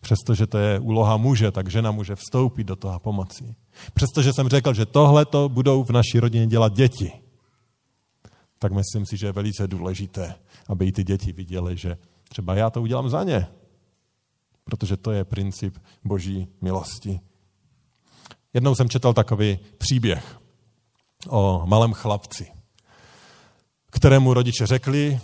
Přestože 0.00 0.46
to 0.46 0.58
je 0.58 0.78
úloha 0.78 1.16
muže, 1.16 1.50
tak 1.50 1.70
žena 1.70 1.90
může 1.90 2.16
vstoupit 2.16 2.64
do 2.64 2.76
toho 2.76 2.98
pomoci. 2.98 3.54
Přestože 3.94 4.32
jsem 4.32 4.48
řekl, 4.48 4.74
že 4.74 4.86
tohle 4.86 5.24
to 5.24 5.48
budou 5.48 5.84
v 5.84 5.90
naší 5.90 6.20
rodině 6.20 6.46
dělat 6.46 6.72
děti, 6.72 7.12
tak 8.58 8.72
myslím 8.72 9.06
si, 9.06 9.16
že 9.16 9.26
je 9.26 9.32
velice 9.32 9.68
důležité, 9.68 10.34
aby 10.68 10.86
i 10.86 10.92
ty 10.92 11.04
děti 11.04 11.32
viděly, 11.32 11.76
že 11.76 11.98
třeba 12.28 12.54
já 12.54 12.70
to 12.70 12.82
udělám 12.82 13.08
za 13.08 13.24
ně, 13.24 13.46
protože 14.64 14.96
to 14.96 15.10
je 15.12 15.24
princip 15.24 15.78
boží 16.04 16.48
milosti. 16.60 17.20
Jednou 18.54 18.74
jsem 18.74 18.88
četl 18.88 19.12
takový 19.12 19.58
příběh 19.78 20.40
o 21.28 21.62
malém 21.66 21.92
chlapci, 21.92 22.52
kterému 23.90 24.34
rodiče 24.34 24.66
řekli, 24.66 25.20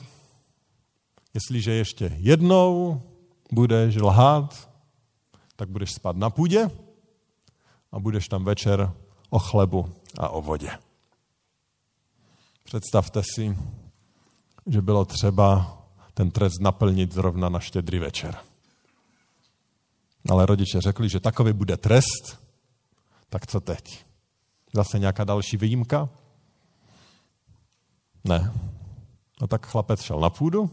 jestliže 1.34 1.72
ještě 1.72 2.16
jednou 2.16 3.02
budeš 3.52 3.96
lhát, 3.96 4.70
tak 5.56 5.68
budeš 5.68 5.92
spát 5.92 6.16
na 6.16 6.30
půdě 6.30 6.70
a 7.92 7.98
budeš 7.98 8.28
tam 8.28 8.44
večer 8.44 8.92
o 9.30 9.38
chlebu 9.38 9.92
a 10.18 10.28
o 10.28 10.42
vodě. 10.42 10.70
Představte 12.64 13.22
si, 13.34 13.58
že 14.66 14.82
bylo 14.82 15.04
třeba 15.04 15.78
ten 16.14 16.30
trest 16.30 16.60
naplnit 16.60 17.12
zrovna 17.12 17.48
na 17.48 17.60
štědrý 17.60 17.98
večer. 17.98 18.36
Ale 20.30 20.46
rodiče 20.46 20.80
řekli, 20.80 21.08
že 21.08 21.20
takový 21.20 21.52
bude 21.52 21.76
trest, 21.76 22.38
tak 23.28 23.46
co 23.46 23.60
teď? 23.60 24.04
Zase 24.72 24.98
nějaká 24.98 25.24
další 25.24 25.56
výjimka? 25.56 26.08
Ne. 28.24 28.52
No 29.40 29.46
tak 29.46 29.66
chlapec 29.66 30.02
šel 30.02 30.20
na 30.20 30.30
půdu 30.30 30.70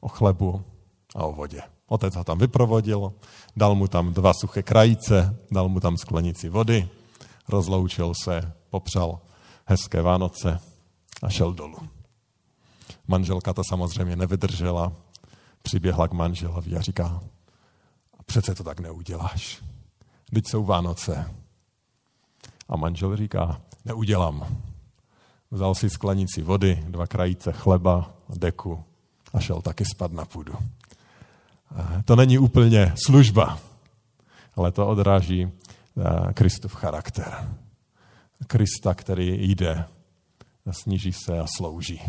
o 0.00 0.08
chlebu 0.08 0.64
a 1.16 1.24
o 1.24 1.32
vodě. 1.32 1.62
Otec 1.86 2.16
ho 2.16 2.24
tam 2.24 2.38
vyprovodil, 2.38 3.12
dal 3.56 3.74
mu 3.74 3.88
tam 3.88 4.12
dva 4.12 4.32
suché 4.34 4.62
krajice, 4.62 5.36
dal 5.50 5.68
mu 5.68 5.80
tam 5.80 5.96
sklenici 5.96 6.48
vody, 6.48 6.88
rozloučil 7.48 8.12
se, 8.22 8.52
popřal 8.70 9.20
hezké 9.66 10.02
Vánoce 10.02 10.60
a 11.22 11.28
šel 11.28 11.52
dolů. 11.52 11.78
Manželka 13.08 13.52
to 13.52 13.62
samozřejmě 13.68 14.16
nevydržela, 14.16 14.92
přiběhla 15.62 16.08
k 16.08 16.12
manželovi 16.12 16.76
a 16.76 16.80
říká, 16.80 17.20
přece 18.26 18.54
to 18.54 18.64
tak 18.64 18.80
neuděláš. 18.80 19.62
Teď 20.34 20.46
jsou 20.46 20.64
Vánoce. 20.64 21.34
A 22.68 22.76
manžel 22.76 23.16
říká, 23.16 23.60
neudělám. 23.84 24.56
Vzal 25.50 25.74
si 25.74 25.90
sklenici 25.90 26.42
vody, 26.42 26.84
dva 26.88 27.06
krajice 27.06 27.52
chleba, 27.52 28.14
deku 28.28 28.84
a 29.32 29.40
šel 29.40 29.62
taky 29.62 29.84
spad 29.84 30.12
na 30.12 30.24
půdu. 30.24 30.54
To 32.04 32.16
není 32.16 32.38
úplně 32.38 32.92
služba, 33.06 33.58
ale 34.56 34.72
to 34.72 34.88
odráží 34.88 35.48
eh, 35.48 36.32
Kristův 36.32 36.74
charakter. 36.74 37.48
Krista, 38.46 38.94
který 38.94 39.50
jde, 39.50 39.84
sníží 40.70 41.12
se 41.12 41.40
a 41.40 41.46
slouží. 41.56 42.00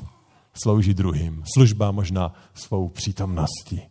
Slouží 0.53 0.93
druhým. 0.93 1.43
Služba 1.53 1.91
možná 1.91 2.33
svou 2.53 2.89
přítomností. 2.89 3.81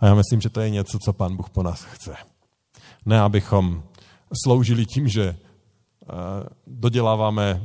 A 0.00 0.06
já 0.06 0.14
myslím, 0.14 0.40
že 0.40 0.50
to 0.50 0.60
je 0.60 0.70
něco, 0.70 0.98
co 0.98 1.12
Pán 1.12 1.36
Bůh 1.36 1.50
po 1.50 1.62
nás 1.62 1.82
chce. 1.82 2.14
Ne, 3.06 3.20
abychom 3.20 3.82
sloužili 4.44 4.86
tím, 4.86 5.08
že 5.08 5.22
eh, 5.22 5.36
doděláváme 6.66 7.62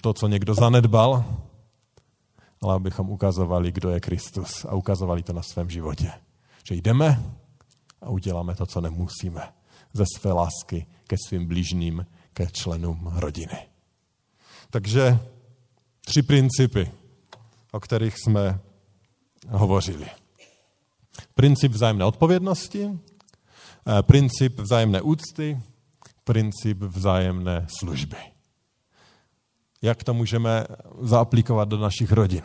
to, 0.00 0.12
co 0.12 0.28
někdo 0.28 0.54
zanedbal, 0.54 1.24
ale 2.62 2.74
abychom 2.74 3.10
ukazovali, 3.10 3.72
kdo 3.72 3.90
je 3.90 4.00
Kristus 4.00 4.64
a 4.64 4.74
ukazovali 4.74 5.22
to 5.22 5.32
na 5.32 5.42
svém 5.42 5.70
životě. 5.70 6.12
Že 6.64 6.74
jdeme 6.74 7.22
a 8.00 8.10
uděláme 8.10 8.54
to, 8.54 8.66
co 8.66 8.80
nemusíme. 8.80 9.52
Ze 9.92 10.04
své 10.16 10.32
lásky 10.32 10.86
ke 11.06 11.16
svým 11.28 11.46
blížným, 11.46 12.06
ke 12.32 12.46
členům 12.46 13.12
rodiny. 13.16 13.68
Takže 14.70 15.18
tři 16.00 16.22
principy, 16.22 16.90
o 17.72 17.80
kterých 17.80 18.18
jsme 18.18 18.60
hovořili. 19.48 20.06
Princip 21.34 21.72
vzájemné 21.72 22.04
odpovědnosti, 22.04 22.90
eh, 22.90 24.02
princip 24.02 24.60
vzájemné 24.60 25.02
úcty, 25.02 25.60
princip 26.24 26.78
vzájemné 26.82 27.66
služby. 27.78 28.16
Jak 29.82 30.04
to 30.04 30.14
můžeme 30.14 30.66
zaaplikovat 31.00 31.68
do 31.68 31.78
našich 31.78 32.12
rodin? 32.12 32.42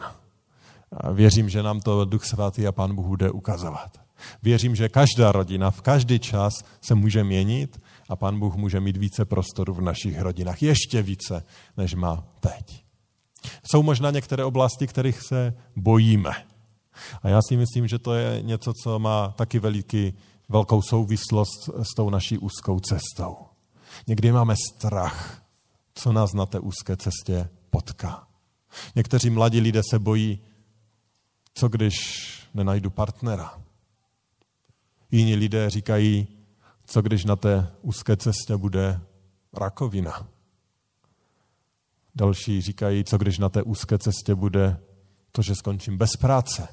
Věřím, 1.13 1.49
že 1.49 1.63
nám 1.63 1.79
to 1.79 2.05
Duch 2.05 2.25
Svatý 2.25 2.67
a 2.67 2.71
Pán 2.71 2.95
Bůh 2.95 3.05
bude 3.05 3.31
ukazovat. 3.31 4.06
Věřím, 4.43 4.75
že 4.75 4.89
každá 4.89 5.31
rodina 5.31 5.71
v 5.71 5.81
každý 5.81 6.19
čas 6.19 6.53
se 6.81 6.95
může 6.95 7.23
měnit 7.23 7.81
a 8.09 8.15
Pán 8.15 8.39
Bůh 8.39 8.55
může 8.55 8.79
mít 8.79 8.97
více 8.97 9.25
prostoru 9.25 9.73
v 9.73 9.81
našich 9.81 10.21
rodinách. 10.21 10.61
Ještě 10.61 11.01
více, 11.01 11.43
než 11.77 11.93
má 11.93 12.27
teď. 12.39 12.83
Jsou 13.71 13.83
možná 13.83 14.11
některé 14.11 14.45
oblasti, 14.45 14.87
kterých 14.87 15.21
se 15.21 15.53
bojíme. 15.75 16.31
A 17.21 17.29
já 17.29 17.41
si 17.41 17.57
myslím, 17.57 17.87
že 17.87 17.99
to 17.99 18.13
je 18.13 18.41
něco, 18.41 18.71
co 18.83 18.99
má 18.99 19.27
taky 19.37 19.59
veliký, 19.59 20.13
velkou 20.49 20.81
souvislost 20.81 21.69
s 21.81 21.95
tou 21.95 22.09
naší 22.09 22.37
úzkou 22.37 22.79
cestou. 22.79 23.37
Někdy 24.07 24.31
máme 24.31 24.55
strach, 24.73 25.43
co 25.93 26.11
nás 26.11 26.33
na 26.33 26.45
té 26.45 26.59
úzké 26.59 26.97
cestě 26.97 27.49
potká. 27.69 28.27
Někteří 28.95 29.29
mladí 29.29 29.59
lidé 29.59 29.81
se 29.89 29.99
bojí, 29.99 30.39
co 31.53 31.69
když 31.69 31.95
nenajdu 32.53 32.89
partnera. 32.89 33.66
Jiní 35.11 35.35
lidé 35.35 35.69
říkají, 35.69 36.27
co 36.85 37.01
když 37.01 37.25
na 37.25 37.35
té 37.35 37.71
úzké 37.81 38.17
cestě 38.17 38.57
bude 38.57 39.01
rakovina. 39.53 40.27
Další 42.15 42.61
říkají, 42.61 43.03
co 43.03 43.17
když 43.17 43.39
na 43.39 43.49
té 43.49 43.63
úzké 43.63 43.97
cestě 43.97 44.35
bude 44.35 44.79
to, 45.31 45.41
že 45.41 45.55
skončím 45.55 45.97
bez 45.97 46.09
práce. 46.19 46.67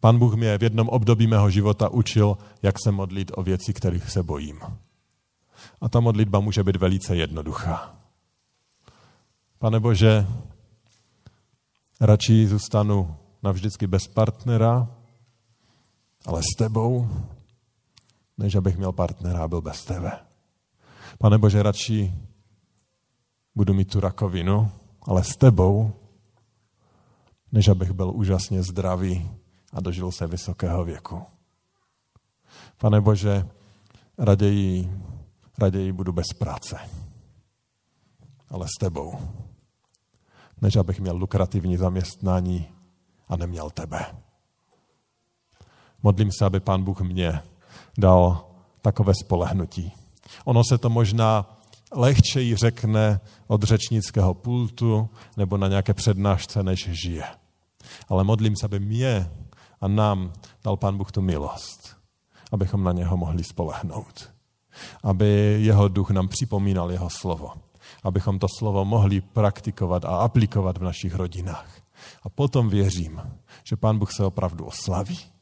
Pan 0.00 0.18
Bůh 0.18 0.34
mě 0.34 0.58
v 0.58 0.62
jednom 0.62 0.88
období 0.88 1.26
mého 1.26 1.50
života 1.50 1.88
učil, 1.88 2.38
jak 2.62 2.74
se 2.84 2.90
modlit 2.92 3.32
o 3.34 3.42
věci, 3.42 3.74
kterých 3.74 4.10
se 4.10 4.22
bojím. 4.22 4.60
A 5.80 5.88
ta 5.88 6.00
modlitba 6.00 6.40
může 6.40 6.64
být 6.64 6.76
velice 6.76 7.16
jednoduchá. 7.16 7.96
Pane 9.58 9.80
Bože, 9.80 10.26
radši 12.00 12.46
zůstanu 12.46 13.16
navždycky 13.42 13.86
bez 13.86 14.06
partnera, 14.06 14.95
ale 16.26 16.42
s 16.42 16.56
tebou, 16.58 17.08
než 18.38 18.54
abych 18.54 18.76
měl 18.76 18.92
partnera 18.92 19.44
a 19.44 19.48
byl 19.48 19.60
bez 19.60 19.84
tebe. 19.84 20.12
Pane 21.18 21.38
Bože, 21.38 21.62
radši 21.62 22.14
budu 23.54 23.74
mít 23.74 23.92
tu 23.92 24.00
rakovinu, 24.00 24.70
ale 25.02 25.24
s 25.24 25.36
tebou, 25.36 25.92
než 27.52 27.68
abych 27.68 27.92
byl 27.92 28.10
úžasně 28.10 28.62
zdravý 28.62 29.30
a 29.72 29.80
dožil 29.80 30.12
se 30.12 30.26
vysokého 30.26 30.84
věku. 30.84 31.22
Pane 32.78 33.00
Bože, 33.00 33.48
raději, 34.18 34.90
raději 35.58 35.92
budu 35.92 36.12
bez 36.12 36.26
práce, 36.38 36.76
ale 38.48 38.66
s 38.66 38.78
tebou, 38.80 39.18
než 40.62 40.76
abych 40.76 41.00
měl 41.00 41.16
lukrativní 41.16 41.76
zaměstnání 41.76 42.68
a 43.28 43.36
neměl 43.36 43.70
tebe. 43.70 44.25
Modlím 46.06 46.30
se, 46.38 46.44
aby 46.44 46.60
Pán 46.60 46.84
Bůh 46.84 47.00
mě 47.00 47.40
dal 47.98 48.46
takové 48.82 49.12
spolehnutí. 49.14 49.92
Ono 50.44 50.62
se 50.64 50.78
to 50.78 50.90
možná 50.90 51.58
lehčeji 51.92 52.56
řekne 52.56 53.20
od 53.46 53.62
řečnického 53.62 54.34
pultu 54.34 55.10
nebo 55.36 55.56
na 55.56 55.68
nějaké 55.68 55.94
přednášce, 55.94 56.62
než 56.62 56.88
žije. 56.92 57.24
Ale 58.08 58.24
modlím 58.24 58.56
se, 58.56 58.66
aby 58.66 58.80
mě 58.80 59.30
a 59.80 59.88
nám 59.88 60.32
dal 60.64 60.76
Pán 60.76 60.96
Bůh 60.96 61.12
tu 61.12 61.22
milost, 61.22 61.96
abychom 62.52 62.84
na 62.84 62.92
něho 62.92 63.16
mohli 63.16 63.44
spolehnout. 63.44 64.30
Aby 65.02 65.58
jeho 65.60 65.88
duch 65.88 66.10
nám 66.10 66.28
připomínal 66.28 66.92
jeho 66.92 67.10
slovo. 67.10 67.52
Abychom 68.02 68.38
to 68.38 68.46
slovo 68.58 68.84
mohli 68.84 69.20
praktikovat 69.20 70.04
a 70.04 70.16
aplikovat 70.16 70.78
v 70.78 70.84
našich 70.84 71.14
rodinách. 71.14 71.70
A 72.22 72.28
potom 72.28 72.68
věřím, 72.68 73.22
že 73.64 73.76
Pán 73.76 73.98
Bůh 73.98 74.12
se 74.12 74.24
opravdu 74.24 74.64
oslaví. 74.64 75.35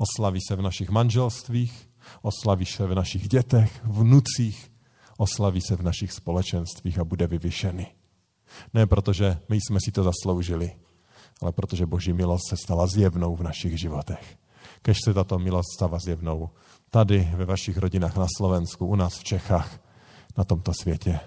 Oslaví 0.00 0.40
se 0.48 0.56
v 0.56 0.62
našich 0.62 0.90
manželstvích, 0.90 1.88
oslaví 2.22 2.66
se 2.66 2.86
v 2.86 2.94
našich 2.94 3.28
dětech, 3.28 3.80
vnucích, 3.84 4.72
oslaví 5.18 5.60
se 5.60 5.76
v 5.76 5.82
našich 5.82 6.12
společenstvích 6.12 6.98
a 6.98 7.04
bude 7.04 7.26
vyvyšený. 7.26 7.86
Ne 8.74 8.86
protože 8.86 9.38
my 9.48 9.56
jsme 9.56 9.78
si 9.84 9.92
to 9.92 10.02
zasloužili, 10.02 10.72
ale 11.42 11.52
protože 11.52 11.86
Boží 11.86 12.12
milost 12.12 12.48
se 12.48 12.56
stala 12.56 12.86
zjevnou 12.86 13.36
v 13.36 13.42
našich 13.42 13.80
životech. 13.80 14.38
Kež 14.82 14.98
se 15.04 15.14
tato 15.14 15.38
milost 15.38 15.68
stává 15.76 15.98
zjevnou 15.98 16.50
tady 16.90 17.30
ve 17.36 17.44
vašich 17.44 17.78
rodinách 17.78 18.16
na 18.16 18.26
Slovensku, 18.36 18.86
u 18.86 18.96
nás 18.96 19.18
v 19.18 19.24
Čechách, 19.24 19.80
na 20.38 20.44
tomto 20.44 20.72
světě. 20.82 21.20